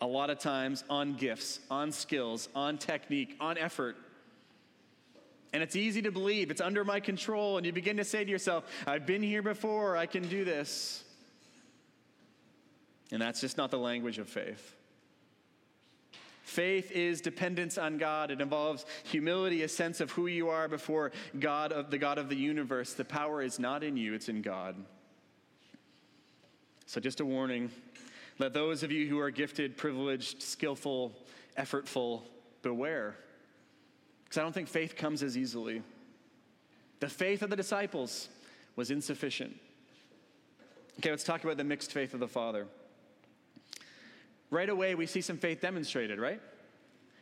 a 0.00 0.06
lot 0.06 0.30
of 0.30 0.40
times 0.40 0.82
on 0.90 1.14
gifts, 1.14 1.60
on 1.70 1.92
skills, 1.92 2.48
on 2.56 2.76
technique, 2.76 3.36
on 3.38 3.56
effort 3.56 3.96
and 5.52 5.62
it's 5.62 5.76
easy 5.76 6.02
to 6.02 6.10
believe, 6.10 6.50
it's 6.50 6.60
under 6.60 6.84
my 6.84 7.00
control, 7.00 7.56
and 7.56 7.66
you 7.66 7.72
begin 7.72 7.98
to 7.98 8.04
say 8.04 8.24
to 8.24 8.30
yourself, 8.30 8.64
I've 8.86 9.06
been 9.06 9.22
here 9.22 9.42
before, 9.42 9.96
I 9.96 10.06
can 10.06 10.28
do 10.28 10.44
this. 10.44 11.04
And 13.10 13.20
that's 13.20 13.40
just 13.40 13.58
not 13.58 13.70
the 13.70 13.78
language 13.78 14.18
of 14.18 14.28
faith. 14.28 14.74
Faith 16.42 16.90
is 16.90 17.20
dependence 17.20 17.78
on 17.78 17.98
God. 17.98 18.30
It 18.30 18.40
involves 18.40 18.84
humility, 19.04 19.62
a 19.62 19.68
sense 19.68 20.00
of 20.00 20.10
who 20.10 20.26
you 20.26 20.48
are 20.48 20.68
before 20.68 21.12
God 21.38 21.72
of 21.72 21.90
the 21.90 21.98
God 21.98 22.18
of 22.18 22.28
the 22.28 22.36
universe. 22.36 22.94
The 22.94 23.04
power 23.04 23.42
is 23.42 23.58
not 23.58 23.84
in 23.84 23.96
you, 23.96 24.14
it's 24.14 24.28
in 24.28 24.42
God. 24.42 24.76
So 26.86 27.00
just 27.00 27.20
a 27.20 27.24
warning. 27.24 27.70
Let 28.38 28.52
those 28.54 28.82
of 28.82 28.90
you 28.90 29.06
who 29.08 29.18
are 29.18 29.30
gifted, 29.30 29.76
privileged, 29.76 30.42
skillful, 30.42 31.12
effortful 31.56 32.22
beware. 32.62 33.16
Because 34.32 34.40
I 34.40 34.44
don't 34.44 34.54
think 34.54 34.68
faith 34.68 34.96
comes 34.96 35.22
as 35.22 35.36
easily. 35.36 35.82
The 37.00 37.08
faith 37.10 37.42
of 37.42 37.50
the 37.50 37.56
disciples 37.56 38.30
was 38.76 38.90
insufficient. 38.90 39.54
Okay, 40.98 41.10
let's 41.10 41.22
talk 41.22 41.44
about 41.44 41.58
the 41.58 41.64
mixed 41.64 41.92
faith 41.92 42.14
of 42.14 42.20
the 42.20 42.26
Father. 42.26 42.66
Right 44.48 44.70
away, 44.70 44.94
we 44.94 45.04
see 45.04 45.20
some 45.20 45.36
faith 45.36 45.60
demonstrated, 45.60 46.18
right? 46.18 46.40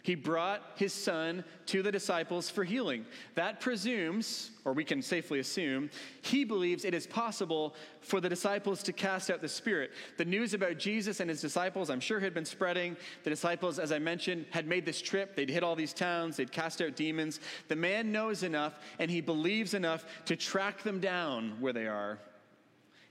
He 0.03 0.15
brought 0.15 0.63
his 0.77 0.95
son 0.95 1.45
to 1.67 1.83
the 1.83 1.93
disciples 1.93 2.49
for 2.49 2.65
healing. 2.65 3.05
That 3.35 3.61
presumes, 3.61 4.51
or 4.65 4.73
we 4.73 4.85
can 4.85 5.03
safely 5.03 5.41
assume, 5.41 5.91
he 6.23 6.45
believes 6.45 6.85
it 6.85 6.95
is 6.95 7.07
possible 7.07 7.75
for 8.01 8.21
the 8.21 8.29
disciples 8.29 8.83
to 8.85 8.95
cast 8.95 9.31
out 9.31 9.43
the 9.43 9.49
spirit. 9.49 9.91
The 10.17 10.25
news 10.25 10.55
about 10.55 10.79
Jesus 10.79 11.21
and 11.21 11.29
his 11.29 11.43
disciples, 11.43 11.91
I'm 11.91 12.01
sure, 12.01 12.19
had 12.19 12.33
been 12.33 12.47
spreading. 12.47 12.97
The 13.25 13.31
disciples, 13.31 13.79
as 13.79 13.93
I 13.93 13.99
mentioned, 13.99 14.47
had 14.51 14.67
made 14.67 14.87
this 14.87 15.03
trip. 15.03 15.37
They'd 15.37 15.51
hit 15.51 15.63
all 15.63 15.77
these 15.77 15.93
towns, 15.93 16.37
they'd 16.37 16.53
cast 16.53 16.81
out 16.81 16.97
demons. 16.97 17.41
The 17.69 17.77
man 17.77 18.11
knows 18.11 18.43
enough 18.43 18.79
and 18.99 19.11
he 19.11 19.21
believes 19.21 19.75
enough 19.75 20.07
to 20.25 20.37
track 20.37 20.83
them 20.83 21.01
down 21.01 21.61
where 21.61 21.75
they 21.75 21.87
are 21.87 22.19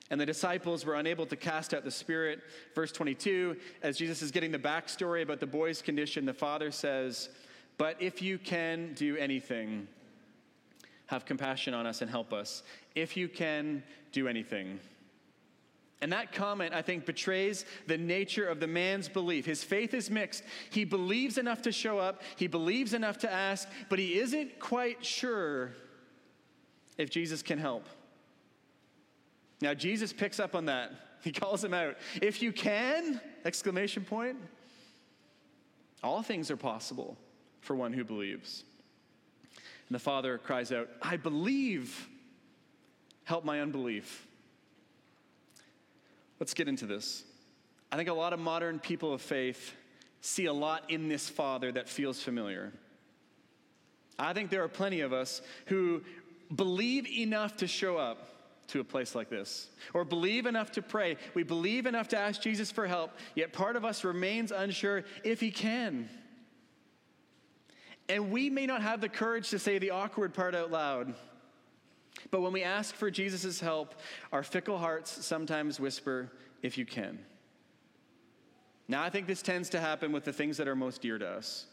and 0.09 0.19
the 0.19 0.25
disciples 0.25 0.85
were 0.85 0.95
unable 0.95 1.25
to 1.27 1.35
cast 1.35 1.73
out 1.73 1.83
the 1.83 1.91
spirit. 1.91 2.41
Verse 2.73 2.91
22, 2.91 3.55
as 3.83 3.97
Jesus 3.97 4.21
is 4.21 4.31
getting 4.31 4.51
the 4.51 4.59
backstory 4.59 5.21
about 5.21 5.39
the 5.39 5.47
boy's 5.47 5.81
condition, 5.81 6.25
the 6.25 6.33
father 6.33 6.71
says, 6.71 7.29
But 7.77 8.01
if 8.01 8.21
you 8.21 8.39
can 8.39 8.93
do 8.95 9.17
anything, 9.17 9.87
have 11.07 11.25
compassion 11.25 11.73
on 11.73 11.85
us 11.85 12.01
and 12.01 12.09
help 12.09 12.33
us. 12.33 12.63
If 12.95 13.15
you 13.17 13.27
can 13.27 13.83
do 14.11 14.27
anything. 14.27 14.79
And 16.01 16.13
that 16.13 16.31
comment, 16.31 16.73
I 16.73 16.81
think, 16.81 17.05
betrays 17.05 17.65
the 17.87 17.97
nature 17.97 18.47
of 18.47 18.59
the 18.59 18.67
man's 18.67 19.09
belief. 19.09 19.45
His 19.45 19.63
faith 19.63 19.93
is 19.93 20.09
mixed. 20.09 20.43
He 20.69 20.85
believes 20.85 21.37
enough 21.37 21.61
to 21.63 21.71
show 21.71 21.99
up, 21.99 22.21
he 22.35 22.47
believes 22.47 22.93
enough 22.93 23.17
to 23.19 23.31
ask, 23.31 23.67
but 23.89 23.99
he 23.99 24.17
isn't 24.17 24.59
quite 24.59 25.05
sure 25.05 25.71
if 26.97 27.09
Jesus 27.09 27.41
can 27.41 27.59
help. 27.59 27.85
Now 29.61 29.73
Jesus 29.73 30.13
picks 30.13 30.39
up 30.39 30.55
on 30.55 30.65
that. 30.65 30.91
He 31.21 31.33
calls 31.33 31.61
him 31.61 31.73
out. 31.73 31.97
If 32.21 32.41
you 32.41 32.53
can, 32.53 33.19
exclamation 33.43 34.05
point. 34.05 34.37
All 36.01 36.21
things 36.21 36.49
are 36.49 36.55
possible 36.55 37.17
for 37.59 37.75
one 37.75 37.91
who 37.91 38.05
believes. 38.05 38.63
And 39.53 39.95
the 39.95 39.99
father 39.99 40.37
cries 40.37 40.71
out, 40.71 40.87
I 41.01 41.17
believe. 41.17 42.07
Help 43.25 43.43
my 43.43 43.59
unbelief. 43.59 44.25
Let's 46.39 46.53
get 46.53 46.69
into 46.69 46.85
this. 46.85 47.25
I 47.91 47.97
think 47.97 48.07
a 48.07 48.13
lot 48.13 48.31
of 48.31 48.39
modern 48.39 48.79
people 48.79 49.13
of 49.13 49.21
faith 49.21 49.75
see 50.21 50.45
a 50.45 50.53
lot 50.53 50.89
in 50.89 51.09
this 51.09 51.27
father 51.27 51.71
that 51.73 51.89
feels 51.89 52.21
familiar. 52.21 52.71
I 54.17 54.33
think 54.33 54.49
there 54.49 54.63
are 54.63 54.69
plenty 54.69 55.01
of 55.01 55.11
us 55.11 55.41
who 55.65 56.01
believe 56.55 57.07
enough 57.07 57.57
to 57.57 57.67
show 57.67 57.97
up 57.97 58.38
to 58.69 58.79
a 58.79 58.83
place 58.83 59.15
like 59.15 59.29
this. 59.29 59.69
Or 59.93 60.03
believe 60.03 60.45
enough 60.45 60.71
to 60.73 60.81
pray. 60.81 61.17
We 61.33 61.43
believe 61.43 61.85
enough 61.85 62.07
to 62.09 62.17
ask 62.17 62.41
Jesus 62.41 62.71
for 62.71 62.87
help, 62.87 63.11
yet 63.35 63.53
part 63.53 63.75
of 63.75 63.85
us 63.85 64.03
remains 64.03 64.51
unsure 64.51 65.03
if 65.23 65.39
he 65.39 65.51
can. 65.51 66.09
And 68.07 68.31
we 68.31 68.49
may 68.49 68.65
not 68.65 68.81
have 68.81 69.01
the 69.01 69.09
courage 69.09 69.49
to 69.49 69.59
say 69.59 69.77
the 69.77 69.91
awkward 69.91 70.33
part 70.33 70.55
out 70.55 70.71
loud. 70.71 71.13
But 72.31 72.41
when 72.41 72.51
we 72.51 72.63
ask 72.63 72.95
for 72.95 73.11
Jesus' 73.11 73.59
help, 73.59 73.95
our 74.31 74.43
fickle 74.43 74.77
hearts 74.77 75.25
sometimes 75.25 75.79
whisper, 75.79 76.31
if 76.61 76.77
you 76.77 76.85
can. 76.85 77.19
Now, 78.87 79.03
I 79.03 79.09
think 79.11 79.27
this 79.27 79.43
tends 79.43 79.69
to 79.69 79.79
happen 79.79 80.11
with 80.11 80.25
the 80.25 80.33
things 80.33 80.57
that 80.57 80.67
are 80.67 80.75
most 80.75 81.01
dear 81.01 81.19
to 81.19 81.27
us 81.27 81.67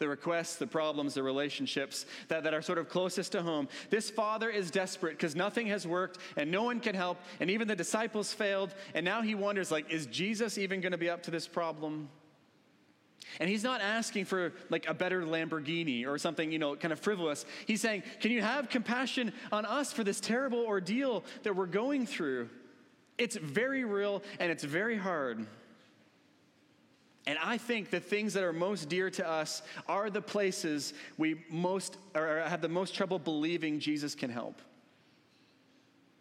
the 0.00 0.08
requests, 0.08 0.56
the 0.56 0.66
problems, 0.66 1.14
the 1.14 1.22
relationships 1.22 2.06
that, 2.28 2.42
that 2.42 2.54
are 2.54 2.62
sort 2.62 2.78
of 2.78 2.88
closest 2.88 3.32
to 3.32 3.42
home. 3.42 3.68
This 3.90 4.10
father 4.10 4.48
is 4.48 4.70
desperate 4.70 5.12
because 5.12 5.36
nothing 5.36 5.66
has 5.68 5.86
worked 5.86 6.18
and 6.36 6.50
no 6.50 6.64
one 6.64 6.80
can 6.80 6.94
help, 6.94 7.18
and 7.38 7.50
even 7.50 7.68
the 7.68 7.76
disciples 7.76 8.32
failed. 8.32 8.74
And 8.94 9.04
now 9.04 9.20
he 9.20 9.34
wonders, 9.34 9.70
like, 9.70 9.90
is 9.90 10.06
Jesus 10.06 10.56
even 10.56 10.80
going 10.80 10.92
to 10.92 10.98
be 10.98 11.10
up 11.10 11.22
to 11.24 11.30
this 11.30 11.46
problem? 11.46 12.08
And 13.38 13.48
he's 13.48 13.62
not 13.62 13.82
asking 13.82 14.24
for 14.24 14.54
like 14.70 14.88
a 14.88 14.94
better 14.94 15.22
Lamborghini 15.22 16.06
or 16.06 16.16
something, 16.16 16.50
you 16.50 16.58
know, 16.58 16.74
kind 16.74 16.92
of 16.92 16.98
frivolous. 16.98 17.44
He's 17.66 17.82
saying, 17.82 18.02
Can 18.20 18.32
you 18.32 18.40
have 18.40 18.70
compassion 18.70 19.32
on 19.52 19.66
us 19.66 19.92
for 19.92 20.02
this 20.02 20.18
terrible 20.18 20.60
ordeal 20.60 21.24
that 21.42 21.54
we're 21.54 21.66
going 21.66 22.06
through? 22.06 22.48
It's 23.18 23.36
very 23.36 23.84
real 23.84 24.22
and 24.40 24.50
it's 24.50 24.64
very 24.64 24.96
hard. 24.96 25.46
And 27.30 27.38
I 27.40 27.58
think 27.58 27.90
the 27.90 28.00
things 28.00 28.34
that 28.34 28.42
are 28.42 28.52
most 28.52 28.88
dear 28.88 29.08
to 29.10 29.28
us 29.28 29.62
are 29.86 30.10
the 30.10 30.20
places 30.20 30.94
we 31.16 31.44
most 31.48 31.96
or 32.12 32.42
have 32.44 32.60
the 32.60 32.68
most 32.68 32.92
trouble 32.92 33.20
believing 33.20 33.78
Jesus 33.78 34.16
can 34.16 34.30
help. 34.30 34.60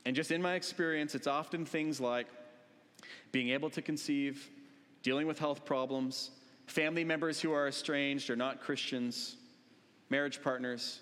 And 0.06 0.16
just 0.16 0.30
in 0.30 0.40
my 0.40 0.54
experience, 0.54 1.16
it's 1.16 1.26
often 1.26 1.66
things 1.66 2.00
like 2.00 2.28
being 3.32 3.50
able 3.50 3.72
to 3.72 3.82
conceive, 3.82 4.52
dealing 5.02 5.26
with 5.26 5.40
health 5.40 5.66
problems, 5.66 6.30
family 6.68 7.04
members 7.04 7.42
who 7.42 7.54
are 7.54 7.68
estranged 7.68 8.30
or 8.30 8.36
not 8.36 8.62
Christians, 8.62 9.36
marriage 10.12 10.44
partners. 10.44 11.00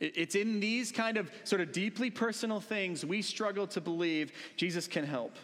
It's 0.00 0.34
in 0.34 0.58
these 0.58 0.90
kind 0.90 1.16
of 1.16 1.30
sort 1.44 1.60
of 1.60 1.70
deeply 1.70 2.10
personal 2.10 2.58
things 2.58 3.06
we 3.06 3.22
struggle 3.22 3.68
to 3.68 3.80
believe 3.80 4.32
Jesus 4.56 4.88
can 4.88 5.04
help. 5.04 5.36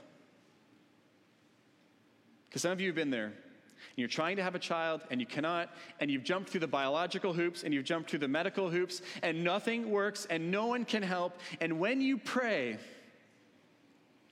Because 2.49 2.63
some 2.63 2.73
of 2.73 2.81
you 2.81 2.89
have 2.89 2.97
been 2.97 3.11
there. 3.11 3.27
And 3.27 3.99
you're 3.99 4.09
trying 4.09 4.37
to 4.37 4.43
have 4.43 4.55
a 4.55 4.59
child 4.59 5.03
and 5.11 5.21
you 5.21 5.27
cannot, 5.27 5.71
and 6.01 6.11
you've 6.11 6.25
jumped 6.25 6.51
through 6.51 6.61
the 6.61 6.67
biological 6.67 7.33
hoops 7.33 7.63
and 7.63 7.73
you've 7.73 7.85
jumped 7.85 8.11
through 8.11 8.21
the 8.21 8.29
medical 8.29 8.71
hoops, 8.71 9.03
and 9.23 9.43
nothing 9.45 9.91
works 9.91 10.27
and 10.29 10.51
no 10.51 10.67
one 10.67 10.85
can 10.85 11.03
help. 11.03 11.39
And 11.61 11.79
when 11.79 12.01
you 12.01 12.19
pray, 12.19 12.79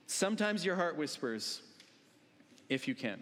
sometimes 0.07 0.65
your 0.65 0.75
heart 0.75 0.97
whispers, 0.97 1.61
if 2.69 2.87
you 2.87 2.95
can. 2.95 3.19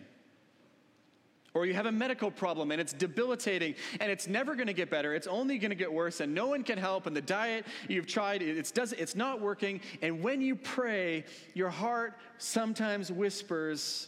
Or 1.56 1.68
you 1.68 1.76
have 1.76 1.86
a 1.86 1.92
medical 1.92 2.32
problem 2.32 2.72
and 2.72 2.82
it's 2.82 2.94
debilitating 2.94 3.76
and 4.00 4.12
it's 4.12 4.28
never 4.28 4.56
going 4.56 4.68
to 4.68 4.74
get 4.74 4.90
better. 4.90 5.14
It's 5.14 5.28
only 5.28 5.60
going 5.60 5.70
to 5.70 5.76
get 5.76 5.92
worse 5.94 6.20
and 6.20 6.34
no 6.34 6.48
one 6.48 6.64
can 6.64 6.80
help. 6.80 7.06
And 7.06 7.16
the 7.16 7.22
diet 7.22 7.68
you've 7.88 8.08
tried, 8.08 8.42
it's, 8.42 8.72
does, 8.72 8.92
it's 8.94 9.16
not 9.16 9.40
working. 9.40 9.80
And 10.02 10.24
when 10.24 10.42
you 10.42 10.56
pray, 10.56 11.26
your 11.54 11.70
heart 11.70 12.18
sometimes 12.40 13.12
whispers, 13.12 14.08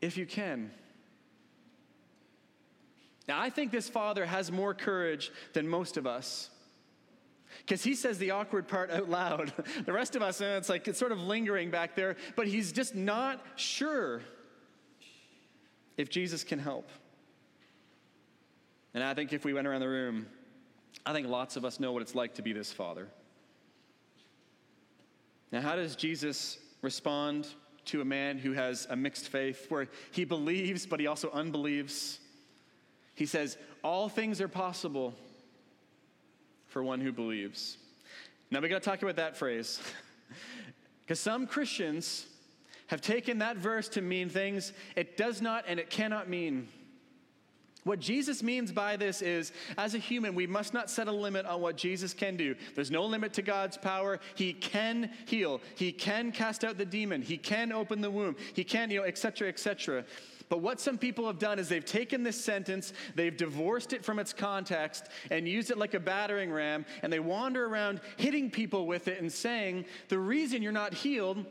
if 0.00 0.16
you 0.16 0.26
can. 0.26 0.70
Now, 3.28 3.40
I 3.40 3.50
think 3.50 3.72
this 3.72 3.88
father 3.88 4.24
has 4.24 4.52
more 4.52 4.74
courage 4.74 5.32
than 5.52 5.68
most 5.68 5.96
of 5.96 6.06
us. 6.06 6.50
Because 7.60 7.82
he 7.82 7.94
says 7.94 8.18
the 8.18 8.32
awkward 8.32 8.68
part 8.68 8.90
out 8.90 9.08
loud. 9.08 9.52
the 9.86 9.92
rest 9.92 10.14
of 10.16 10.22
us, 10.22 10.40
eh, 10.40 10.56
it's 10.56 10.68
like 10.68 10.86
it's 10.86 10.98
sort 10.98 11.12
of 11.12 11.20
lingering 11.20 11.70
back 11.70 11.94
there, 11.94 12.16
but 12.34 12.46
he's 12.46 12.72
just 12.72 12.94
not 12.94 13.42
sure 13.56 14.22
if 15.96 16.10
Jesus 16.10 16.44
can 16.44 16.58
help. 16.58 16.88
And 18.94 19.02
I 19.02 19.14
think 19.14 19.32
if 19.32 19.44
we 19.44 19.52
went 19.52 19.66
around 19.66 19.80
the 19.80 19.88
room, 19.88 20.26
I 21.04 21.12
think 21.12 21.28
lots 21.28 21.56
of 21.56 21.64
us 21.64 21.80
know 21.80 21.92
what 21.92 22.02
it's 22.02 22.14
like 22.14 22.34
to 22.34 22.42
be 22.42 22.52
this 22.52 22.72
father. 22.72 23.08
Now, 25.52 25.60
how 25.60 25.76
does 25.76 25.96
Jesus 25.96 26.58
respond 26.82 27.46
to 27.86 28.00
a 28.00 28.04
man 28.04 28.38
who 28.38 28.52
has 28.52 28.86
a 28.90 28.96
mixed 28.96 29.28
faith 29.28 29.66
where 29.68 29.88
he 30.12 30.24
believes, 30.24 30.86
but 30.86 31.00
he 31.00 31.06
also 31.06 31.30
unbelieves? 31.30 32.18
He 33.14 33.26
says, 33.26 33.56
All 33.82 34.08
things 34.08 34.40
are 34.40 34.48
possible 34.48 35.14
for 36.66 36.82
one 36.82 37.00
who 37.00 37.12
believes. 37.12 37.78
Now, 38.50 38.60
we 38.60 38.68
got 38.68 38.82
to 38.82 38.88
talk 38.88 39.02
about 39.02 39.16
that 39.16 39.36
phrase. 39.36 39.80
Because 41.06 41.20
some 41.20 41.46
Christians 41.46 42.26
have 42.88 43.00
taken 43.00 43.38
that 43.38 43.56
verse 43.56 43.88
to 43.90 44.02
mean 44.02 44.28
things 44.28 44.72
it 44.96 45.16
does 45.16 45.40
not 45.40 45.64
and 45.68 45.78
it 45.78 45.88
cannot 45.88 46.28
mean. 46.28 46.66
What 47.86 48.00
Jesus 48.00 48.42
means 48.42 48.72
by 48.72 48.96
this 48.96 49.22
is, 49.22 49.52
as 49.78 49.94
a 49.94 49.98
human, 49.98 50.34
we 50.34 50.48
must 50.48 50.74
not 50.74 50.90
set 50.90 51.06
a 51.06 51.12
limit 51.12 51.46
on 51.46 51.60
what 51.60 51.76
Jesus 51.76 52.12
can 52.12 52.36
do. 52.36 52.56
There's 52.74 52.90
no 52.90 53.04
limit 53.04 53.32
to 53.34 53.42
God's 53.42 53.78
power. 53.78 54.18
He 54.34 54.54
can 54.54 55.08
heal. 55.24 55.60
He 55.76 55.92
can 55.92 56.32
cast 56.32 56.64
out 56.64 56.78
the 56.78 56.84
demon. 56.84 57.22
He 57.22 57.36
can 57.38 57.70
open 57.70 58.00
the 58.00 58.10
womb. 58.10 58.34
He 58.54 58.64
can, 58.64 58.90
you 58.90 58.98
know, 58.98 59.06
etc., 59.06 59.46
etc. 59.48 60.04
But 60.48 60.62
what 60.62 60.80
some 60.80 60.98
people 60.98 61.28
have 61.28 61.38
done 61.38 61.60
is 61.60 61.68
they've 61.68 61.84
taken 61.84 62.24
this 62.24 62.44
sentence, 62.44 62.92
they've 63.14 63.36
divorced 63.36 63.92
it 63.92 64.04
from 64.04 64.18
its 64.18 64.32
context, 64.32 65.06
and 65.30 65.46
used 65.46 65.70
it 65.70 65.78
like 65.78 65.94
a 65.94 66.00
battering 66.00 66.50
ram, 66.50 66.84
and 67.04 67.12
they 67.12 67.20
wander 67.20 67.66
around 67.66 68.00
hitting 68.16 68.50
people 68.50 68.88
with 68.88 69.06
it 69.06 69.20
and 69.20 69.32
saying, 69.32 69.84
the 70.08 70.18
reason 70.18 70.60
you're 70.60 70.72
not 70.72 70.92
healed 70.92 71.46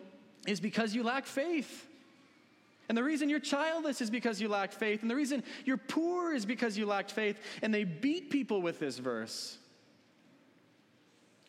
is 0.48 0.60
because 0.60 0.93
you 0.93 1.02
lack 1.02 1.26
faith. 1.26 1.88
And 2.88 2.98
the 2.98 3.04
reason 3.04 3.30
you're 3.30 3.39
childless 3.39 4.02
is 4.02 4.10
because 4.10 4.39
you 4.39 4.48
lack 4.48 4.71
faith. 4.71 5.02
And 5.02 5.10
the 5.10 5.15
reason 5.15 5.43
you're 5.65 5.78
poor 5.78 6.34
is 6.34 6.45
because 6.45 6.78
you 6.78 6.86
lacked 6.86 7.12
faith. 7.12 7.38
And 7.62 7.74
they 7.74 7.84
beat 7.84 8.30
people 8.30 8.62
with 8.62 8.80
this 8.80 9.00
verse. 9.00 9.58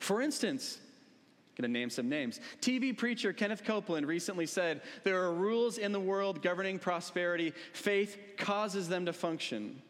For 0.01 0.23
instance, 0.23 0.79
I'm 0.79 1.63
going 1.63 1.73
to 1.73 1.79
name 1.79 1.91
some 1.91 2.09
names. 2.09 2.41
TV 2.61 2.97
preacher 2.97 3.33
Kenneth 3.33 3.65
Copeland 3.65 4.07
recently 4.07 4.47
said 4.47 4.83
there 5.05 5.23
are 5.23 5.33
rules 5.33 5.79
in 5.79 5.93
the 5.93 6.01
world 6.01 6.43
governing 6.43 6.79
prosperity. 6.79 7.53
Faith 7.73 8.19
causes 8.37 8.89
them 8.89 9.07
to 9.07 9.13
function. 9.13 9.83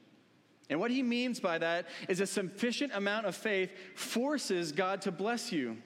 And 0.69 0.81
what 0.81 0.91
he 0.91 1.03
means 1.03 1.39
by 1.39 1.59
that 1.59 1.87
is 2.09 2.21
a 2.21 2.27
sufficient 2.27 2.93
amount 2.95 3.27
of 3.27 3.37
faith 3.37 3.71
forces 3.95 4.73
God 4.73 5.03
to 5.03 5.13
bless 5.13 5.53
you. 5.53 5.77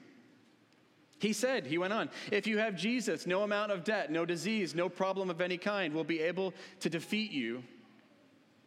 He 1.21 1.33
said, 1.33 1.67
he 1.67 1.77
went 1.77 1.93
on, 1.93 2.09
if 2.31 2.47
you 2.47 2.57
have 2.57 2.75
Jesus, 2.75 3.27
no 3.27 3.43
amount 3.43 3.71
of 3.71 3.83
debt, 3.83 4.11
no 4.11 4.25
disease, 4.25 4.73
no 4.73 4.89
problem 4.89 5.29
of 5.29 5.39
any 5.39 5.55
kind 5.55 5.93
will 5.93 6.03
be 6.03 6.19
able 6.19 6.51
to 6.79 6.89
defeat 6.89 7.31
you. 7.31 7.61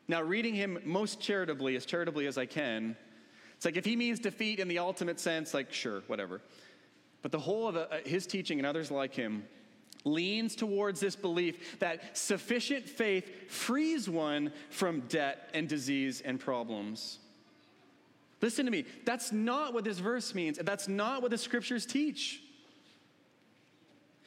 Now, 0.06 0.22
reading 0.22 0.54
him 0.54 0.78
most 0.84 1.20
charitably, 1.20 1.74
as 1.74 1.84
charitably 1.84 2.28
as 2.28 2.38
I 2.38 2.46
can, 2.46 2.96
it's 3.56 3.64
like 3.64 3.76
if 3.76 3.84
he 3.84 3.96
means 3.96 4.20
defeat 4.20 4.60
in 4.60 4.68
the 4.68 4.78
ultimate 4.78 5.18
sense, 5.18 5.52
like, 5.52 5.72
sure, 5.72 6.02
whatever. 6.06 6.40
But 7.22 7.32
the 7.32 7.40
whole 7.40 7.66
of 7.66 7.74
uh, 7.74 7.88
his 8.06 8.24
teaching 8.24 8.60
and 8.60 8.66
others 8.66 8.88
like 8.88 9.14
him 9.14 9.42
leans 10.04 10.54
towards 10.54 11.00
this 11.00 11.16
belief 11.16 11.80
that 11.80 12.16
sufficient 12.16 12.88
faith 12.88 13.50
frees 13.50 14.08
one 14.08 14.52
from 14.70 15.00
debt 15.08 15.50
and 15.54 15.68
disease 15.68 16.20
and 16.20 16.38
problems. 16.38 17.18
Listen 18.40 18.64
to 18.66 18.70
me. 18.70 18.84
That's 19.04 19.32
not 19.32 19.74
what 19.74 19.82
this 19.82 19.98
verse 19.98 20.36
means. 20.36 20.58
And 20.58 20.68
that's 20.68 20.86
not 20.86 21.20
what 21.20 21.32
the 21.32 21.38
scriptures 21.38 21.84
teach. 21.86 22.43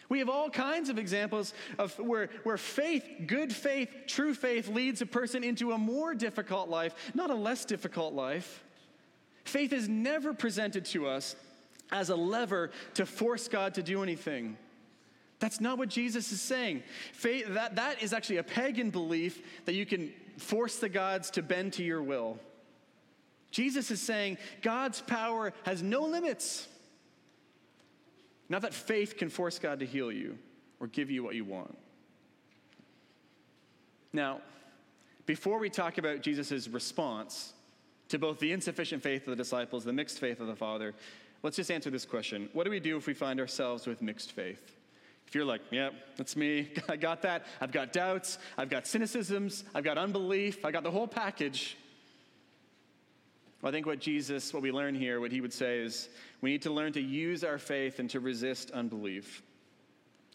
We 0.10 0.20
have 0.20 0.30
all 0.30 0.50
kinds 0.50 0.90
of 0.90 0.98
examples 0.98 1.54
of 1.78 1.98
where, 2.00 2.30
where 2.44 2.58
faith, 2.58 3.06
good 3.26 3.54
faith, 3.54 3.90
true 4.08 4.34
faith, 4.34 4.70
leads 4.70 5.02
a 5.02 5.06
person 5.06 5.44
into 5.44 5.74
a 5.74 5.78
more 5.78 6.14
difficult 6.14 6.70
life, 6.70 6.94
not 7.14 7.30
a 7.30 7.36
less 7.36 7.66
difficult 7.66 8.14
life. 8.14 8.64
Faith 9.44 9.74
is 9.74 9.90
never 9.90 10.34
presented 10.34 10.86
to 10.86 11.08
us 11.08 11.36
as 11.92 12.10
a 12.10 12.16
lever 12.16 12.72
to 12.96 13.06
force 13.06 13.48
God 13.48 13.74
to 13.76 13.84
do 13.84 14.04
anything. 14.04 14.58
That's 15.40 15.62
not 15.62 15.78
what 15.78 15.90
Jesus 15.90 16.32
is 16.32 16.42
saying. 16.42 16.84
Faith, 17.14 17.46
that, 17.50 17.76
that 17.76 18.02
is 18.02 18.14
actually 18.14 18.38
a 18.38 18.44
pagan 18.44 18.90
belief 18.90 19.42
that 19.66 19.76
you 19.76 19.86
can 19.86 20.12
force 20.38 20.78
the 20.78 20.90
gods 20.90 21.32
to 21.32 21.42
bend 21.42 21.74
to 21.74 21.84
your 21.84 22.02
will. 22.02 22.40
Jesus 23.52 23.92
is 23.92 24.02
saying 24.02 24.38
God's 24.62 25.02
power 25.02 25.54
has 25.64 25.82
no 25.82 26.04
limits. 26.04 26.68
Not 28.50 28.62
that 28.62 28.74
faith 28.74 29.18
can 29.18 29.30
force 29.30 29.60
God 29.60 29.80
to 29.80 29.86
heal 29.86 30.12
you 30.12 30.38
or 30.80 30.88
give 30.88 31.10
you 31.12 31.24
what 31.24 31.36
you 31.36 31.44
want. 31.44 31.78
Now, 34.14 34.42
before 35.26 35.60
we 35.60 35.70
talk 35.70 35.98
about 35.98 36.22
Jesus' 36.22 36.68
response 36.68 37.54
to 38.10 38.18
both 38.18 38.40
the 38.40 38.52
insufficient 38.54 39.04
faith 39.04 39.24
of 39.24 39.32
the 39.32 39.36
disciples, 39.36 39.84
the 39.84 39.94
mixed 39.94 40.20
faith 40.20 40.40
of 40.40 40.48
the 40.48 40.56
Father, 40.56 40.94
let's 41.44 41.58
just 41.58 41.70
answer 41.70 41.90
this 41.90 42.06
question. 42.06 42.50
What 42.54 42.64
do 42.64 42.72
we 42.72 42.80
do 42.80 42.96
if 42.96 43.06
we 43.06 43.14
find 43.14 43.40
ourselves 43.40 43.86
with 43.86 44.02
mixed 44.02 44.32
faith? 44.32 44.76
If 45.28 45.36
you're 45.36 45.46
like, 45.46 45.62
yeah, 45.72 45.90
that's 46.16 46.38
me, 46.38 46.72
I 46.90 46.96
got 46.96 47.22
that, 47.24 47.46
I've 47.60 47.74
got 47.74 47.92
doubts, 47.92 48.38
I've 48.58 48.70
got 48.70 48.86
cynicisms, 48.86 49.64
I've 49.76 49.84
got 49.84 49.98
unbelief, 49.98 50.64
I 50.64 50.72
got 50.72 50.84
the 50.84 50.92
whole 50.92 51.08
package. 51.08 51.78
Well, 53.62 53.70
I 53.70 53.74
think 53.74 53.86
what 53.86 54.00
Jesus, 54.00 54.54
what 54.54 54.62
we 54.62 54.72
learn 54.72 54.94
here, 54.94 55.20
what 55.20 55.32
he 55.32 55.42
would 55.42 55.54
say 55.54 55.80
is 55.80 56.10
we 56.42 56.52
need 56.52 56.62
to 56.64 56.72
learn 56.72 56.94
to 56.94 57.02
use 57.02 57.44
our 57.44 57.58
faith 57.58 58.00
and 58.00 58.10
to 58.12 58.20
resist 58.20 58.72
unbelief. 58.72 59.42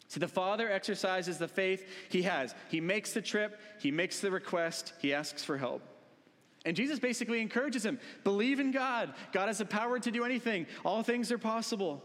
See, 0.09 0.19
the 0.19 0.27
Father 0.27 0.69
exercises 0.69 1.37
the 1.37 1.47
faith 1.47 1.87
he 2.09 2.23
has. 2.23 2.53
He 2.69 2.81
makes 2.81 3.13
the 3.13 3.21
trip, 3.21 3.59
he 3.79 3.91
makes 3.91 4.19
the 4.19 4.29
request, 4.29 4.93
he 4.99 5.13
asks 5.13 5.43
for 5.43 5.57
help. 5.57 5.81
And 6.65 6.75
Jesus 6.77 6.99
basically 6.99 7.41
encourages 7.41 7.85
him 7.85 7.99
believe 8.23 8.59
in 8.59 8.71
God. 8.71 9.13
God 9.31 9.47
has 9.47 9.57
the 9.57 9.65
power 9.65 9.99
to 9.99 10.11
do 10.11 10.23
anything, 10.23 10.67
all 10.83 11.01
things 11.01 11.31
are 11.31 11.37
possible. 11.37 12.03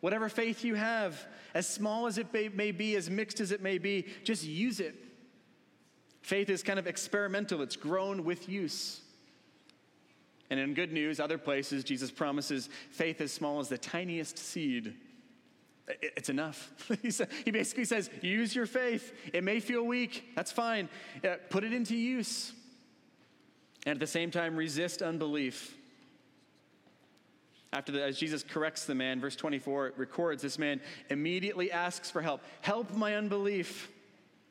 Whatever 0.00 0.30
faith 0.30 0.64
you 0.64 0.76
have, 0.76 1.26
as 1.52 1.66
small 1.66 2.06
as 2.06 2.16
it 2.16 2.32
may 2.32 2.70
be, 2.70 2.96
as 2.96 3.10
mixed 3.10 3.40
as 3.40 3.52
it 3.52 3.60
may 3.60 3.76
be, 3.76 4.06
just 4.24 4.44
use 4.44 4.80
it. 4.80 4.94
Faith 6.22 6.48
is 6.48 6.62
kind 6.62 6.78
of 6.78 6.86
experimental, 6.86 7.60
it's 7.60 7.76
grown 7.76 8.24
with 8.24 8.48
use. 8.48 9.02
And 10.50 10.58
in 10.58 10.74
good 10.74 10.92
news, 10.92 11.20
other 11.20 11.38
places, 11.38 11.84
Jesus 11.84 12.10
promises 12.10 12.68
faith 12.90 13.20
as 13.20 13.32
small 13.32 13.60
as 13.60 13.68
the 13.68 13.78
tiniest 13.78 14.36
seed. 14.36 14.94
It's 15.88 16.28
enough. 16.28 16.72
he 17.44 17.50
basically 17.50 17.84
says, 17.84 18.10
use 18.20 18.54
your 18.54 18.66
faith. 18.66 19.12
It 19.32 19.44
may 19.44 19.60
feel 19.60 19.84
weak. 19.84 20.30
That's 20.34 20.52
fine. 20.52 20.88
Uh, 21.24 21.36
put 21.48 21.64
it 21.64 21.72
into 21.72 21.96
use. 21.96 22.52
And 23.86 23.94
at 23.94 24.00
the 24.00 24.06
same 24.06 24.30
time, 24.30 24.56
resist 24.56 25.02
unbelief. 25.02 25.76
After 27.72 27.92
the, 27.92 28.02
as 28.02 28.18
Jesus 28.18 28.42
corrects 28.42 28.84
the 28.84 28.94
man, 28.94 29.20
verse 29.20 29.36
24 29.36 29.94
records 29.96 30.42
this 30.42 30.58
man 30.58 30.80
immediately 31.08 31.70
asks 31.70 32.10
for 32.10 32.20
help. 32.20 32.42
Help 32.62 32.92
my 32.92 33.14
unbelief. 33.14 33.88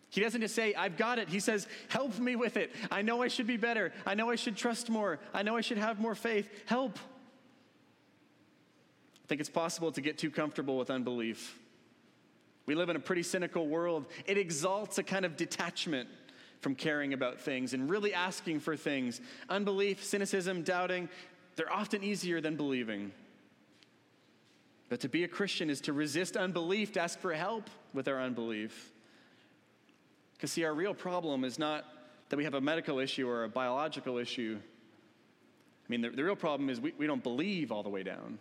He 0.10 0.22
doesn't 0.22 0.41
just 0.41 0.56
say, 0.56 0.74
I've 0.74 0.98
got 0.98 1.19
it. 1.19 1.30
He 1.30 1.39
says, 1.39 1.67
Help 1.88 2.17
me 2.17 2.36
with 2.36 2.58
it. 2.58 2.72
I 2.91 3.02
know 3.02 3.22
I 3.22 3.28
should 3.28 3.48
be 3.48 3.58
better. 3.58 3.93
I 4.06 4.15
know 4.15 4.30
I 4.30 4.36
should 4.36 4.56
trust 4.56 4.89
more. 4.89 5.19
I 5.34 5.43
know 5.43 5.56
I 5.56 5.62
should 5.62 5.78
have 5.78 6.00
more 6.00 6.15
faith. 6.15 6.50
Help. 6.65 6.98
I 9.24 9.28
think 9.28 9.39
it's 9.41 9.50
possible 9.50 9.91
to 9.91 10.02
get 10.02 10.17
too 10.17 10.32
comfortable 10.32 10.78
with 10.78 10.89
unbelief. 10.89 11.60
We 12.65 12.74
live 12.76 12.89
in 12.89 12.95
a 12.95 13.00
pretty 13.00 13.24
cynical 13.24 13.67
world. 13.67 14.06
It 14.26 14.38
exalts 14.38 14.98
a 14.98 15.04
kind 15.04 15.26
of 15.26 15.38
detachment 15.38 16.10
from 16.62 16.76
caring 16.76 17.13
about 17.13 17.39
things 17.39 17.74
and 17.74 17.89
really 17.89 18.13
asking 18.13 18.60
for 18.60 18.76
things. 18.76 19.22
Unbelief, 19.48 20.04
cynicism, 20.04 20.63
doubting, 20.63 21.10
they're 21.56 21.72
often 21.72 22.04
easier 22.04 22.41
than 22.41 22.56
believing. 22.56 23.12
But 24.89 25.02
to 25.02 25.10
be 25.10 25.24
a 25.24 25.28
Christian 25.28 25.69
is 25.69 25.82
to 25.82 25.93
resist 25.93 26.36
unbelief, 26.36 26.93
to 26.93 27.02
ask 27.02 27.19
for 27.19 27.34
help 27.34 27.69
with 27.93 28.08
our 28.08 28.19
unbelief. 28.19 28.91
Because, 30.39 30.54
see, 30.54 30.63
our 30.63 30.73
real 30.73 30.93
problem 30.93 31.43
is 31.43 31.60
not 31.60 31.84
that 32.30 32.38
we 32.38 32.45
have 32.45 32.54
a 32.54 32.62
medical 32.62 32.99
issue 32.99 33.28
or 33.28 33.43
a 33.43 33.49
biological 33.49 34.17
issue. 34.17 34.58
I 34.58 35.86
mean, 35.89 35.99
the, 35.99 36.12
the 36.12 36.23
real 36.23 36.38
problem 36.38 36.69
is 36.69 36.80
we, 36.80 36.93
we 36.97 37.08
don't 37.08 37.21
believe 37.21 37.73
all 37.73 37.84
the 37.84 37.89
way 37.89 38.04
down. 38.04 38.39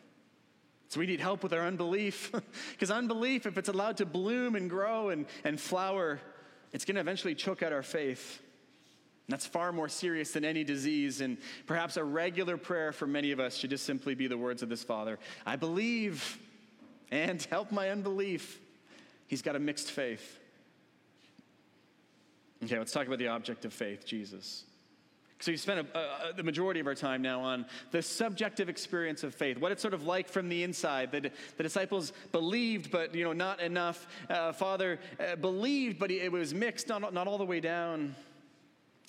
So 0.90 1.00
we 1.00 1.06
need 1.06 1.18
help 1.18 1.42
with 1.42 1.52
our 1.52 1.66
unbelief. 1.66 2.30
Because 2.70 2.92
unbelief, 2.92 3.46
if 3.46 3.58
it's 3.58 3.68
allowed 3.68 3.96
to 3.96 4.06
bloom 4.06 4.54
and 4.54 4.70
grow 4.70 5.08
and, 5.08 5.26
and 5.42 5.60
flower, 5.60 6.20
it's 6.72 6.84
going 6.84 6.94
to 6.94 7.00
eventually 7.00 7.34
choke 7.34 7.64
out 7.64 7.72
our 7.72 7.82
faith. 7.82 8.40
And 9.26 9.32
that's 9.32 9.44
far 9.46 9.72
more 9.72 9.88
serious 9.88 10.30
than 10.30 10.44
any 10.44 10.62
disease. 10.62 11.20
And 11.20 11.36
perhaps 11.66 11.96
a 11.96 12.04
regular 12.04 12.56
prayer 12.56 12.92
for 12.92 13.08
many 13.08 13.32
of 13.32 13.40
us 13.40 13.56
should 13.56 13.70
just 13.70 13.84
simply 13.84 14.14
be 14.14 14.28
the 14.28 14.38
words 14.38 14.62
of 14.62 14.68
this 14.68 14.84
Father 14.84 15.18
I 15.44 15.56
believe 15.56 16.38
and 17.10 17.42
help 17.50 17.72
my 17.72 17.90
unbelief. 17.90 18.60
He's 19.26 19.42
got 19.42 19.56
a 19.56 19.58
mixed 19.58 19.90
faith. 19.90 20.38
Okay, 22.64 22.78
let's 22.78 22.92
talk 22.92 23.06
about 23.06 23.18
the 23.18 23.28
object 23.28 23.64
of 23.64 23.72
faith, 23.72 24.04
Jesus. 24.04 24.64
So, 25.40 25.52
we 25.52 25.56
spent 25.56 25.86
a, 25.94 25.98
a, 25.98 26.32
the 26.32 26.42
majority 26.42 26.80
of 26.80 26.88
our 26.88 26.96
time 26.96 27.22
now 27.22 27.40
on 27.40 27.64
the 27.92 28.02
subjective 28.02 28.68
experience 28.68 29.22
of 29.22 29.32
faith, 29.32 29.56
what 29.58 29.70
it's 29.70 29.80
sort 29.80 29.94
of 29.94 30.02
like 30.02 30.28
from 30.28 30.48
the 30.48 30.64
inside. 30.64 31.12
The, 31.12 31.30
the 31.56 31.62
disciples 31.62 32.12
believed, 32.32 32.90
but 32.90 33.14
you 33.14 33.22
know, 33.22 33.32
not 33.32 33.60
enough. 33.60 34.08
Uh, 34.28 34.52
Father 34.52 34.98
uh, 35.20 35.36
believed, 35.36 36.00
but 36.00 36.10
it 36.10 36.32
was 36.32 36.52
mixed, 36.52 36.88
not, 36.88 37.14
not 37.14 37.28
all 37.28 37.38
the 37.38 37.44
way 37.44 37.60
down. 37.60 38.16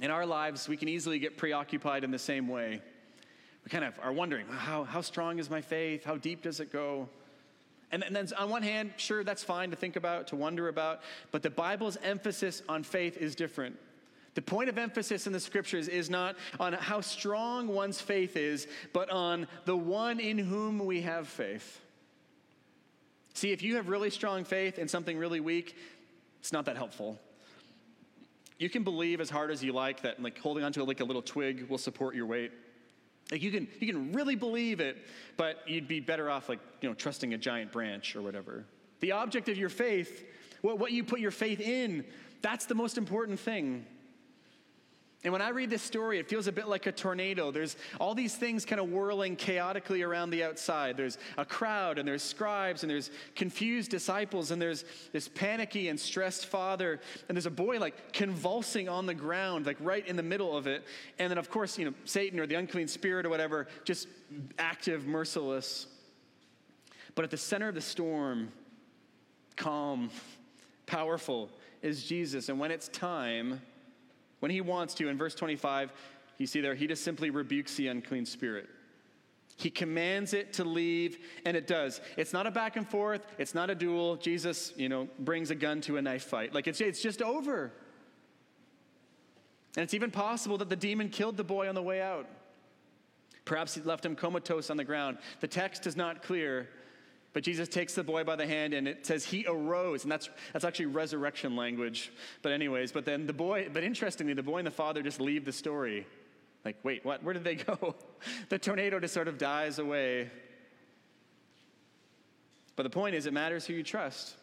In 0.01 0.11
our 0.11 0.25
lives, 0.25 0.69
we 0.69 0.77
can 0.77 0.87
easily 0.87 1.17
get 1.17 1.35
preoccupied 1.35 2.03
in 2.03 2.11
the 2.11 2.19
same 2.19 2.47
way. 2.47 2.81
We 3.65 3.69
kind 3.69 3.83
of 3.83 3.95
are 4.01 4.13
wondering 4.13 4.45
how, 4.47 4.83
how 4.83 5.01
strong 5.01 5.39
is 5.39 5.49
my 5.49 5.61
faith? 5.61 6.05
How 6.05 6.15
deep 6.15 6.43
does 6.43 6.59
it 6.59 6.71
go? 6.71 7.09
And, 7.91 8.03
and 8.03 8.15
then, 8.15 8.27
on 8.37 8.49
one 8.49 8.61
hand, 8.61 8.93
sure, 8.97 9.23
that's 9.23 9.43
fine 9.43 9.71
to 9.71 9.75
think 9.75 9.95
about, 9.95 10.27
to 10.27 10.35
wonder 10.35 10.67
about, 10.67 11.01
but 11.31 11.41
the 11.41 11.49
Bible's 11.49 11.97
emphasis 12.03 12.61
on 12.69 12.83
faith 12.83 13.17
is 13.17 13.35
different. 13.35 13.77
The 14.35 14.41
point 14.43 14.69
of 14.69 14.77
emphasis 14.77 15.25
in 15.27 15.33
the 15.33 15.39
scriptures 15.39 15.87
is 15.87 16.09
not 16.09 16.35
on 16.59 16.73
how 16.73 17.01
strong 17.01 17.67
one's 17.67 17.99
faith 17.99 18.37
is, 18.37 18.67
but 18.93 19.09
on 19.09 19.47
the 19.65 19.75
one 19.75 20.19
in 20.19 20.37
whom 20.37 20.79
we 20.79 21.01
have 21.01 21.27
faith. 21.27 21.81
See, 23.33 23.51
if 23.51 23.63
you 23.63 23.75
have 23.77 23.89
really 23.89 24.09
strong 24.09 24.43
faith 24.43 24.77
in 24.77 24.87
something 24.87 25.17
really 25.17 25.39
weak, 25.39 25.75
it's 26.39 26.53
not 26.53 26.65
that 26.65 26.77
helpful. 26.77 27.19
You 28.59 28.69
can 28.69 28.83
believe 28.83 29.21
as 29.21 29.29
hard 29.29 29.51
as 29.51 29.63
you 29.63 29.73
like 29.73 30.01
that 30.01 30.21
like 30.21 30.37
holding 30.37 30.63
onto 30.63 30.83
like 30.83 30.99
a 30.99 31.05
little 31.05 31.21
twig 31.21 31.67
will 31.69 31.77
support 31.77 32.15
your 32.15 32.25
weight. 32.25 32.51
Like 33.31 33.41
you 33.41 33.51
can 33.51 33.67
you 33.79 33.91
can 33.91 34.11
really 34.11 34.35
believe 34.35 34.79
it, 34.79 34.97
but 35.37 35.57
you'd 35.67 35.87
be 35.87 35.99
better 35.99 36.29
off 36.29 36.49
like, 36.49 36.59
you 36.81 36.89
know, 36.89 36.95
trusting 36.95 37.33
a 37.33 37.37
giant 37.37 37.71
branch 37.71 38.15
or 38.15 38.21
whatever. 38.21 38.65
The 39.01 39.11
object 39.11 39.49
of 39.49 39.57
your 39.57 39.69
faith, 39.69 40.25
what, 40.61 40.79
what 40.79 40.91
you 40.91 41.03
put 41.03 41.19
your 41.19 41.31
faith 41.31 41.61
in, 41.61 42.05
that's 42.41 42.65
the 42.65 42.75
most 42.75 42.97
important 42.97 43.39
thing. 43.39 43.85
And 45.25 45.33
when 45.33 45.41
I 45.41 45.49
read 45.49 45.69
this 45.69 45.81
story, 45.81 46.17
it 46.17 46.29
feels 46.29 46.47
a 46.47 46.51
bit 46.51 46.69
like 46.69 46.85
a 46.85 46.93
tornado. 46.93 47.51
There's 47.51 47.75
all 47.99 48.15
these 48.15 48.35
things 48.35 48.63
kind 48.63 48.79
of 48.79 48.89
whirling 48.89 49.35
chaotically 49.35 50.01
around 50.01 50.29
the 50.29 50.45
outside. 50.45 50.95
There's 50.95 51.17
a 51.37 51.43
crowd, 51.43 51.99
and 51.99 52.07
there's 52.07 52.23
scribes, 52.23 52.83
and 52.83 52.89
there's 52.89 53.11
confused 53.35 53.91
disciples, 53.91 54.51
and 54.51 54.61
there's 54.61 54.85
this 55.11 55.27
panicky 55.27 55.89
and 55.89 55.99
stressed 55.99 56.45
father, 56.45 57.01
and 57.27 57.35
there's 57.35 57.45
a 57.45 57.51
boy 57.51 57.79
like 57.79 58.13
convulsing 58.13 58.87
on 58.87 59.07
the 59.07 59.13
ground, 59.13 59.65
like 59.65 59.75
right 59.81 60.07
in 60.07 60.15
the 60.15 60.23
middle 60.23 60.55
of 60.55 60.67
it. 60.67 60.85
And 61.17 61.29
then, 61.29 61.37
of 61.37 61.49
course, 61.49 61.77
you 61.77 61.83
know, 61.83 61.93
Satan 62.05 62.39
or 62.39 62.47
the 62.47 62.55
unclean 62.55 62.87
spirit 62.87 63.25
or 63.25 63.29
whatever, 63.29 63.67
just 63.83 64.07
active, 64.57 65.05
merciless. 65.05 65.87
But 67.15 67.25
at 67.25 67.31
the 67.31 67.37
center 67.37 67.67
of 67.67 67.75
the 67.75 67.81
storm, 67.81 68.53
calm, 69.57 70.11
powerful, 70.85 71.49
is 71.81 72.05
Jesus. 72.05 72.47
And 72.47 72.57
when 72.57 72.71
it's 72.71 72.87
time, 72.87 73.59
when 74.39 74.51
he 74.51 74.61
wants 74.61 74.93
to, 74.95 75.07
in 75.07 75.17
verse 75.17 75.35
25, 75.35 75.91
you 76.37 76.47
see 76.47 76.61
there, 76.61 76.75
he 76.75 76.87
just 76.87 77.03
simply 77.03 77.29
rebukes 77.29 77.75
the 77.75 77.87
unclean 77.87 78.25
spirit. 78.25 78.69
He 79.57 79.69
commands 79.69 80.33
it 80.33 80.53
to 80.53 80.63
leave, 80.63 81.17
and 81.45 81.57
it 81.57 81.67
does. 81.67 81.99
It's 82.15 82.31
not 82.31 82.47
a 82.47 82.51
back 82.51 82.77
and 82.77 82.87
forth. 82.87 83.27
It's 83.37 83.53
not 83.53 83.69
a 83.69 83.75
duel. 83.75 84.15
Jesus, 84.15 84.71
you 84.77 84.87
know, 84.87 85.09
brings 85.19 85.51
a 85.51 85.55
gun 85.55 85.81
to 85.81 85.97
a 85.97 86.01
knife 86.01 86.23
fight. 86.23 86.53
Like 86.53 86.67
it's, 86.67 86.79
it's 86.79 87.01
just 87.01 87.21
over. 87.21 87.73
And 89.75 89.83
it's 89.83 89.93
even 89.93 90.11
possible 90.11 90.57
that 90.59 90.69
the 90.69 90.77
demon 90.77 91.09
killed 91.09 91.35
the 91.35 91.43
boy 91.43 91.67
on 91.67 91.75
the 91.75 91.83
way 91.83 92.01
out. 92.01 92.27
Perhaps 93.43 93.75
he 93.75 93.81
left 93.81 94.05
him 94.05 94.15
comatose 94.15 94.69
on 94.69 94.77
the 94.77 94.83
ground. 94.85 95.17
The 95.41 95.47
text 95.47 95.85
is 95.87 95.97
not 95.97 96.23
clear, 96.23 96.69
but 97.31 97.43
Jesus 97.43 97.69
takes 97.69 97.93
the 97.93 98.03
boy 98.03 98.23
by 98.23 98.35
the 98.35 98.47
hand 98.47 98.73
and 98.73 98.87
it 98.87 99.05
says 99.05 99.23
he 99.23 99.45
arose. 99.47 100.03
And 100.03 100.11
that's, 100.11 100.29
that's 100.51 100.65
actually 100.65 100.87
resurrection 100.87 101.55
language. 101.55 102.11
But, 102.41 102.51
anyways, 102.53 102.91
but 102.91 103.05
then 103.05 103.27
the 103.27 103.33
boy, 103.33 103.69
but 103.71 103.83
interestingly, 103.83 104.33
the 104.33 104.43
boy 104.43 104.57
and 104.57 104.67
the 104.67 104.71
father 104.71 105.03
just 105.03 105.21
leave 105.21 105.45
the 105.45 105.51
story. 105.51 106.07
Like, 106.65 106.77
wait, 106.83 107.05
what? 107.05 107.23
Where 107.23 107.33
did 107.33 107.43
they 107.43 107.55
go? 107.55 107.95
the 108.49 108.57
tornado 108.57 108.99
just 108.99 109.13
sort 109.13 109.27
of 109.27 109.37
dies 109.37 109.79
away. 109.79 110.29
But 112.75 112.83
the 112.83 112.89
point 112.89 113.13
is, 113.15 113.25
it 113.25 113.33
matters 113.33 113.65
who 113.65 113.73
you 113.73 113.83
trust, 113.83 114.35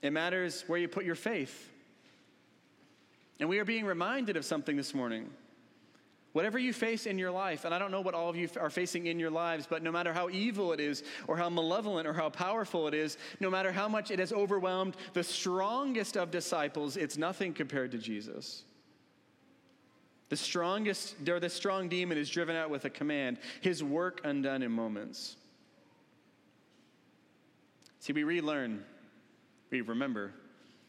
it 0.00 0.12
matters 0.12 0.64
where 0.66 0.78
you 0.78 0.88
put 0.88 1.04
your 1.04 1.14
faith. 1.14 1.72
And 3.38 3.50
we 3.50 3.58
are 3.58 3.66
being 3.66 3.84
reminded 3.84 4.38
of 4.38 4.46
something 4.46 4.76
this 4.76 4.94
morning. 4.94 5.28
Whatever 6.36 6.58
you 6.58 6.74
face 6.74 7.06
in 7.06 7.16
your 7.16 7.30
life, 7.30 7.64
and 7.64 7.74
I 7.74 7.78
don't 7.78 7.90
know 7.90 8.02
what 8.02 8.12
all 8.12 8.28
of 8.28 8.36
you 8.36 8.46
are 8.60 8.68
facing 8.68 9.06
in 9.06 9.18
your 9.18 9.30
lives, 9.30 9.66
but 9.66 9.82
no 9.82 9.90
matter 9.90 10.12
how 10.12 10.28
evil 10.28 10.74
it 10.74 10.80
is, 10.80 11.02
or 11.26 11.38
how 11.38 11.48
malevolent, 11.48 12.06
or 12.06 12.12
how 12.12 12.28
powerful 12.28 12.86
it 12.88 12.92
is, 12.92 13.16
no 13.40 13.48
matter 13.48 13.72
how 13.72 13.88
much 13.88 14.10
it 14.10 14.18
has 14.18 14.34
overwhelmed 14.34 14.98
the 15.14 15.24
strongest 15.24 16.14
of 16.14 16.30
disciples, 16.30 16.98
it's 16.98 17.16
nothing 17.16 17.54
compared 17.54 17.90
to 17.92 17.96
Jesus. 17.96 18.64
The 20.28 20.36
strongest, 20.36 21.14
or 21.26 21.40
the 21.40 21.48
strong 21.48 21.88
demon 21.88 22.18
is 22.18 22.28
driven 22.28 22.54
out 22.54 22.68
with 22.68 22.84
a 22.84 22.90
command, 22.90 23.38
his 23.62 23.82
work 23.82 24.20
undone 24.22 24.62
in 24.62 24.70
moments. 24.70 25.36
See, 28.00 28.12
we 28.12 28.24
relearn, 28.24 28.84
we 29.70 29.80
remember. 29.80 30.32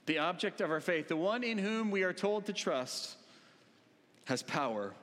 The 0.07 0.17
object 0.17 0.59
of 0.59 0.71
our 0.71 0.81
faith, 0.81 1.07
the 1.07 1.15
one 1.15 1.45
in 1.45 1.57
whom 1.57 1.89
we 1.89 2.03
are 2.03 2.11
told 2.11 2.47
to 2.47 2.51
trust, 2.51 3.15
has 4.25 4.43
power 4.43 4.93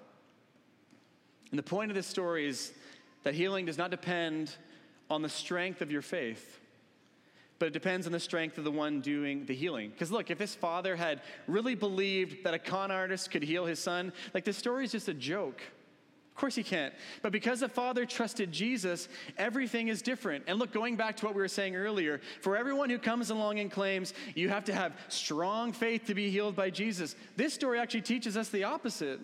and 1.55 1.59
the 1.61 1.62
point 1.62 1.88
of 1.88 1.95
this 1.95 2.09
story 2.09 2.49
is 2.49 2.73
that 3.23 3.33
healing 3.33 3.64
does 3.64 3.79
not 3.79 3.93
depend 3.93 4.57
on 5.09 5.23
the 5.23 5.29
strength 5.29 5.83
of 5.83 5.93
your 5.93 6.03
faith, 6.03 6.59
but 7.61 7.67
it 7.67 7.73
depends 7.73 8.07
on 8.09 8.12
the 8.12 8.19
strength 8.19 8.59
of 8.59 8.64
the 8.64 8.73
one 8.73 9.01
doing 9.01 9.47
the 9.47 9.55
healing. 9.55 9.90
Because 9.90 10.11
look, 10.11 10.33
if 10.33 10.38
this 10.38 10.57
father 10.57 10.97
had 10.97 11.23
really 11.47 11.77
believed 11.77 12.43
that 12.43 12.55
a 12.55 12.59
con 12.59 12.90
artist 12.90 13.31
could 13.31 13.45
heal 13.45 13.67
his 13.67 13.79
son, 13.79 14.12
like 14.35 14.43
this 14.43 14.57
story 14.57 14.85
is 14.85 14.90
just 14.90 15.07
a 15.07 15.14
joke. 15.14 15.62
Of 16.33 16.35
course 16.35 16.57
he 16.57 16.64
can't. 16.64 16.93
But 17.23 17.31
because 17.31 17.61
the 17.61 17.69
Father 17.69 18.05
trusted 18.05 18.51
Jesus, 18.51 19.09
everything 19.38 19.87
is 19.87 20.03
different. 20.03 20.43
And 20.49 20.59
look, 20.59 20.73
going 20.73 20.97
back 20.97 21.17
to 21.19 21.25
what 21.25 21.37
we 21.37 21.40
were 21.40 21.47
saying 21.47 21.77
earlier, 21.77 22.21
for 22.40 22.57
everyone 22.57 22.90
who 22.90 22.99
comes 22.99 23.31
along 23.31 23.61
and 23.61 23.71
claims 23.71 24.12
you 24.35 24.49
have 24.49 24.64
to 24.64 24.75
have 24.75 24.97
strong 25.07 25.73
faith 25.73 26.07
to 26.07 26.14
be 26.14 26.31
healed 26.31 26.57
by 26.57 26.71
Jesus, 26.71 27.14
this 27.37 27.55
story 27.55 27.79
actually 27.79 28.03
teaches 28.03 28.37
us 28.37 28.49
the 28.49 28.64
opposite. 28.64 29.21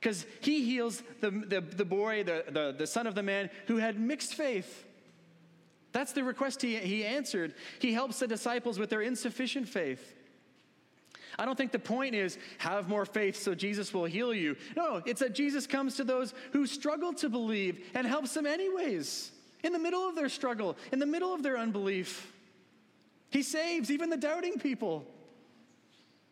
Because 0.00 0.26
he 0.40 0.64
heals 0.64 1.02
the, 1.20 1.30
the, 1.30 1.60
the 1.60 1.84
boy, 1.84 2.22
the, 2.22 2.44
the, 2.48 2.74
the 2.76 2.86
son 2.86 3.06
of 3.06 3.14
the 3.14 3.22
man 3.22 3.50
who 3.66 3.76
had 3.78 3.98
mixed 3.98 4.34
faith. 4.34 4.84
That's 5.92 6.12
the 6.12 6.22
request 6.22 6.62
he, 6.62 6.76
he 6.76 7.04
answered. 7.04 7.54
He 7.80 7.92
helps 7.92 8.20
the 8.20 8.26
disciples 8.26 8.78
with 8.78 8.90
their 8.90 9.02
insufficient 9.02 9.68
faith. 9.68 10.14
I 11.38 11.44
don't 11.44 11.56
think 11.56 11.72
the 11.72 11.78
point 11.78 12.14
is 12.14 12.38
have 12.58 12.88
more 12.88 13.06
faith 13.06 13.36
so 13.40 13.54
Jesus 13.54 13.94
will 13.94 14.04
heal 14.04 14.34
you. 14.34 14.56
No, 14.76 15.02
it's 15.06 15.20
that 15.20 15.34
Jesus 15.34 15.66
comes 15.66 15.96
to 15.96 16.04
those 16.04 16.34
who 16.52 16.66
struggle 16.66 17.12
to 17.14 17.28
believe 17.28 17.84
and 17.94 18.06
helps 18.06 18.34
them 18.34 18.46
anyways, 18.46 19.30
in 19.62 19.72
the 19.72 19.78
middle 19.78 20.08
of 20.08 20.16
their 20.16 20.28
struggle, 20.28 20.76
in 20.92 20.98
the 20.98 21.06
middle 21.06 21.32
of 21.32 21.42
their 21.42 21.56
unbelief. 21.56 22.32
He 23.30 23.42
saves 23.42 23.90
even 23.90 24.10
the 24.10 24.16
doubting 24.16 24.58
people. 24.58 25.06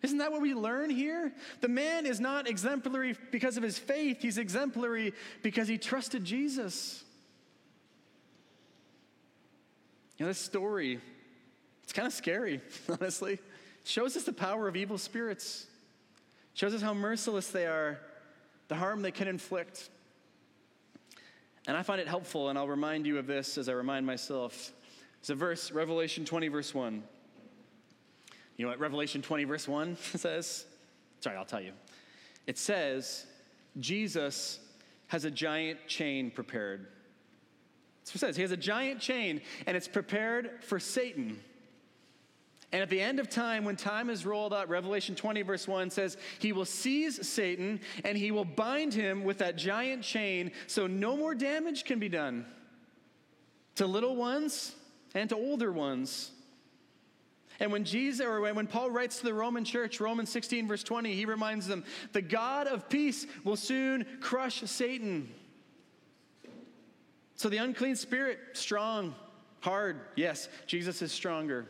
Isn't 0.02 0.18
that 0.18 0.30
what 0.30 0.40
we 0.40 0.54
learn 0.54 0.90
here? 0.90 1.32
The 1.60 1.68
man 1.68 2.06
is 2.06 2.20
not 2.20 2.48
exemplary 2.48 3.16
because 3.30 3.56
of 3.56 3.62
his 3.62 3.78
faith, 3.78 4.18
he's 4.20 4.38
exemplary 4.38 5.14
because 5.42 5.68
he 5.68 5.78
trusted 5.78 6.24
Jesus. 6.24 7.02
You 10.18 10.24
know, 10.24 10.30
this 10.30 10.38
story, 10.38 11.00
it's 11.82 11.92
kind 11.92 12.06
of 12.06 12.12
scary, 12.12 12.60
honestly. 12.88 13.34
It 13.34 13.40
shows 13.84 14.16
us 14.16 14.24
the 14.24 14.32
power 14.32 14.68
of 14.68 14.76
evil 14.76 14.98
spirits, 14.98 15.66
it 16.52 16.58
shows 16.58 16.74
us 16.74 16.82
how 16.82 16.94
merciless 16.94 17.48
they 17.48 17.66
are, 17.66 18.00
the 18.68 18.74
harm 18.74 19.02
they 19.02 19.10
can 19.10 19.28
inflict. 19.28 19.90
And 21.66 21.76
I 21.76 21.82
find 21.82 22.00
it 22.00 22.06
helpful, 22.06 22.48
and 22.48 22.58
I'll 22.58 22.68
remind 22.68 23.06
you 23.06 23.18
of 23.18 23.26
this 23.26 23.58
as 23.58 23.68
I 23.68 23.72
remind 23.72 24.06
myself. 24.06 24.72
It's 25.18 25.30
a 25.30 25.34
verse, 25.34 25.72
Revelation 25.72 26.24
20, 26.24 26.48
verse 26.48 26.72
1. 26.72 27.02
You 28.56 28.64
know 28.64 28.70
what 28.70 28.78
Revelation 28.78 29.22
20, 29.22 29.44
verse 29.44 29.68
1 29.68 29.96
says? 30.16 30.66
Sorry, 31.20 31.36
I'll 31.36 31.44
tell 31.44 31.60
you. 31.60 31.72
It 32.46 32.58
says, 32.58 33.26
Jesus 33.78 34.60
has 35.08 35.24
a 35.24 35.30
giant 35.30 35.86
chain 35.86 36.30
prepared. 36.30 36.86
That's 38.00 38.10
what 38.10 38.16
it 38.16 38.26
says. 38.26 38.36
He 38.36 38.42
has 38.42 38.52
a 38.52 38.56
giant 38.56 39.00
chain, 39.00 39.40
and 39.66 39.76
it's 39.76 39.88
prepared 39.88 40.62
for 40.62 40.78
Satan. 40.78 41.40
And 42.72 42.82
at 42.82 42.90
the 42.90 43.00
end 43.00 43.20
of 43.20 43.28
time, 43.28 43.64
when 43.64 43.76
time 43.76 44.10
is 44.10 44.26
rolled 44.26 44.52
out, 44.52 44.68
Revelation 44.68 45.14
20, 45.14 45.42
verse 45.42 45.68
1 45.68 45.90
says, 45.90 46.16
He 46.40 46.52
will 46.52 46.64
seize 46.64 47.26
Satan 47.26 47.80
and 48.04 48.18
he 48.18 48.32
will 48.32 48.44
bind 48.44 48.92
him 48.92 49.22
with 49.22 49.38
that 49.38 49.56
giant 49.56 50.02
chain 50.02 50.50
so 50.66 50.86
no 50.86 51.16
more 51.16 51.34
damage 51.34 51.84
can 51.84 52.00
be 52.00 52.08
done 52.08 52.44
to 53.76 53.86
little 53.86 54.16
ones 54.16 54.74
and 55.14 55.28
to 55.30 55.36
older 55.36 55.70
ones. 55.70 56.32
And 57.60 57.72
when 57.72 57.84
Jesus 57.84 58.26
or 58.26 58.40
when 58.40 58.66
Paul 58.66 58.90
writes 58.90 59.18
to 59.18 59.24
the 59.24 59.34
Roman 59.34 59.64
church, 59.64 60.00
Romans 60.00 60.30
16 60.30 60.68
verse 60.68 60.82
20, 60.82 61.14
he 61.14 61.24
reminds 61.24 61.66
them, 61.66 61.84
"The 62.12 62.22
God 62.22 62.66
of 62.66 62.88
peace 62.88 63.26
will 63.44 63.56
soon 63.56 64.06
crush 64.20 64.60
Satan." 64.62 65.32
So 67.34 67.48
the 67.48 67.58
unclean 67.58 67.96
spirit, 67.96 68.38
strong, 68.54 69.14
hard. 69.60 70.00
Yes, 70.16 70.48
Jesus 70.66 71.02
is 71.02 71.12
stronger. 71.12 71.68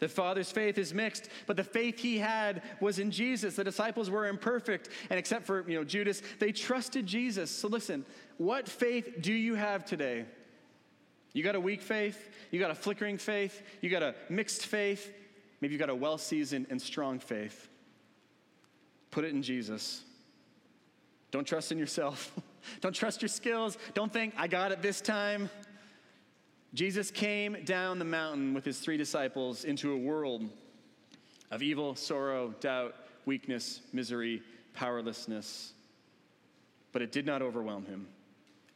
The 0.00 0.08
Father's 0.08 0.50
faith 0.50 0.76
is 0.76 0.92
mixed, 0.92 1.28
but 1.46 1.56
the 1.56 1.64
faith 1.64 1.98
he 1.98 2.18
had 2.18 2.62
was 2.80 2.98
in 2.98 3.10
Jesus. 3.10 3.56
The 3.56 3.64
disciples 3.64 4.10
were 4.10 4.26
imperfect, 4.26 4.88
and 5.08 5.18
except 5.18 5.46
for, 5.46 5.68
you 5.68 5.76
know, 5.76 5.84
Judas, 5.84 6.20
they 6.40 6.52
trusted 6.52 7.06
Jesus. 7.06 7.50
So 7.50 7.68
listen, 7.68 8.04
what 8.36 8.68
faith 8.68 9.20
do 9.20 9.32
you 9.32 9.54
have 9.54 9.84
today? 9.84 10.26
You 11.34 11.42
got 11.42 11.56
a 11.56 11.60
weak 11.60 11.82
faith, 11.82 12.30
you 12.50 12.58
got 12.58 12.70
a 12.70 12.74
flickering 12.74 13.18
faith, 13.18 13.60
you 13.82 13.90
got 13.90 14.02
a 14.02 14.14
mixed 14.30 14.66
faith, 14.66 15.12
maybe 15.60 15.74
you 15.74 15.78
got 15.78 15.90
a 15.90 15.94
well 15.94 16.16
seasoned 16.16 16.68
and 16.70 16.80
strong 16.80 17.18
faith. 17.18 17.68
Put 19.10 19.24
it 19.24 19.32
in 19.32 19.42
Jesus. 19.42 20.02
Don't 21.32 21.46
trust 21.46 21.72
in 21.72 21.78
yourself. 21.78 22.32
Don't 22.80 22.94
trust 22.94 23.20
your 23.20 23.28
skills. 23.28 23.76
Don't 23.92 24.12
think, 24.12 24.34
I 24.36 24.46
got 24.46 24.70
it 24.70 24.80
this 24.80 25.00
time. 25.00 25.50
Jesus 26.72 27.10
came 27.10 27.56
down 27.64 27.98
the 27.98 28.04
mountain 28.04 28.54
with 28.54 28.64
his 28.64 28.78
three 28.78 28.96
disciples 28.96 29.64
into 29.64 29.92
a 29.92 29.96
world 29.96 30.48
of 31.50 31.62
evil, 31.62 31.94
sorrow, 31.96 32.54
doubt, 32.60 32.94
weakness, 33.26 33.80
misery, 33.92 34.42
powerlessness. 34.72 35.72
But 36.92 37.02
it 37.02 37.12
did 37.12 37.26
not 37.26 37.42
overwhelm 37.42 37.86
him. 37.86 38.06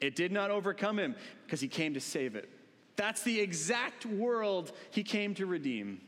It 0.00 0.14
did 0.14 0.32
not 0.32 0.50
overcome 0.50 0.98
him 0.98 1.16
because 1.44 1.60
he 1.60 1.68
came 1.68 1.94
to 1.94 2.00
save 2.00 2.36
it. 2.36 2.48
That's 2.96 3.22
the 3.22 3.40
exact 3.40 4.06
world 4.06 4.72
he 4.90 5.02
came 5.02 5.34
to 5.36 5.46
redeem 5.46 6.00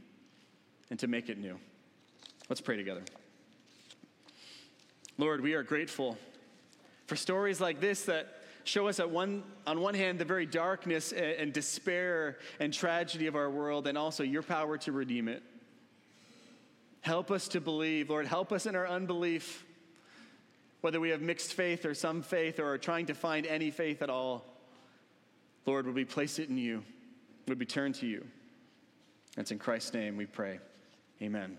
and 0.90 0.98
to 1.00 1.07
make 1.07 1.29
it 1.29 1.38
new. 1.38 1.59
Let's 2.48 2.61
pray 2.61 2.76
together. 2.76 3.03
Lord, 5.18 5.40
we 5.40 5.55
are 5.55 5.62
grateful 5.62 6.18
for 7.07 7.14
stories 7.16 7.61
like 7.61 7.81
this 7.81 8.05
that 8.07 8.42
show 8.64 8.88
us 8.88 9.00
at 9.00 9.11
one, 9.11 9.42
on 9.66 9.81
one 9.81 9.94
hand 9.94 10.18
the 10.18 10.24
very 10.24 10.46
darkness 10.46 11.12
and, 11.12 11.24
and 11.24 11.53
despair 11.53 12.38
and 12.59 12.72
tragedy 12.72 13.26
of 13.26 13.37
our 13.37 13.50
world, 13.50 13.87
and 13.87 13.96
also 13.96 14.22
your 14.22 14.42
power 14.42 14.79
to 14.79 14.92
redeem 14.92 15.29
it. 15.29 15.42
Help 17.03 17.31
us 17.31 17.48
to 17.48 17.61
believe, 17.61 18.11
Lord. 18.11 18.26
Help 18.26 18.53
us 18.53 18.66
in 18.66 18.74
our 18.76 18.87
unbelief 18.87 19.64
whether 20.81 21.01
we 21.01 21.11
have 21.11 21.21
mixed 21.21 21.55
faith 21.55 21.85
or 21.85 21.95
some 21.95 22.23
faith 22.23 22.59
or 22.59 22.69
are 22.69 22.79
trying 22.79 23.07
to 23.07 23.14
find 23.14 23.47
any 23.47 23.71
faith 23.71 24.03
at 24.03 24.11
all, 24.11 24.45
Lord, 25.66 25.87
would 25.87 25.95
we 25.95 26.05
place 26.05 26.38
it 26.38 26.49
in 26.49 26.57
you? 26.57 26.83
Would 27.49 27.59
we 27.59 27.66
turn 27.66 27.93
to 27.95 28.07
you? 28.07 28.27
It's 29.37 29.51
in 29.51 29.59
Christ's 29.59 29.95
name 29.95 30.16
we 30.16 30.27
pray. 30.27 30.59
Amen. 31.23 31.59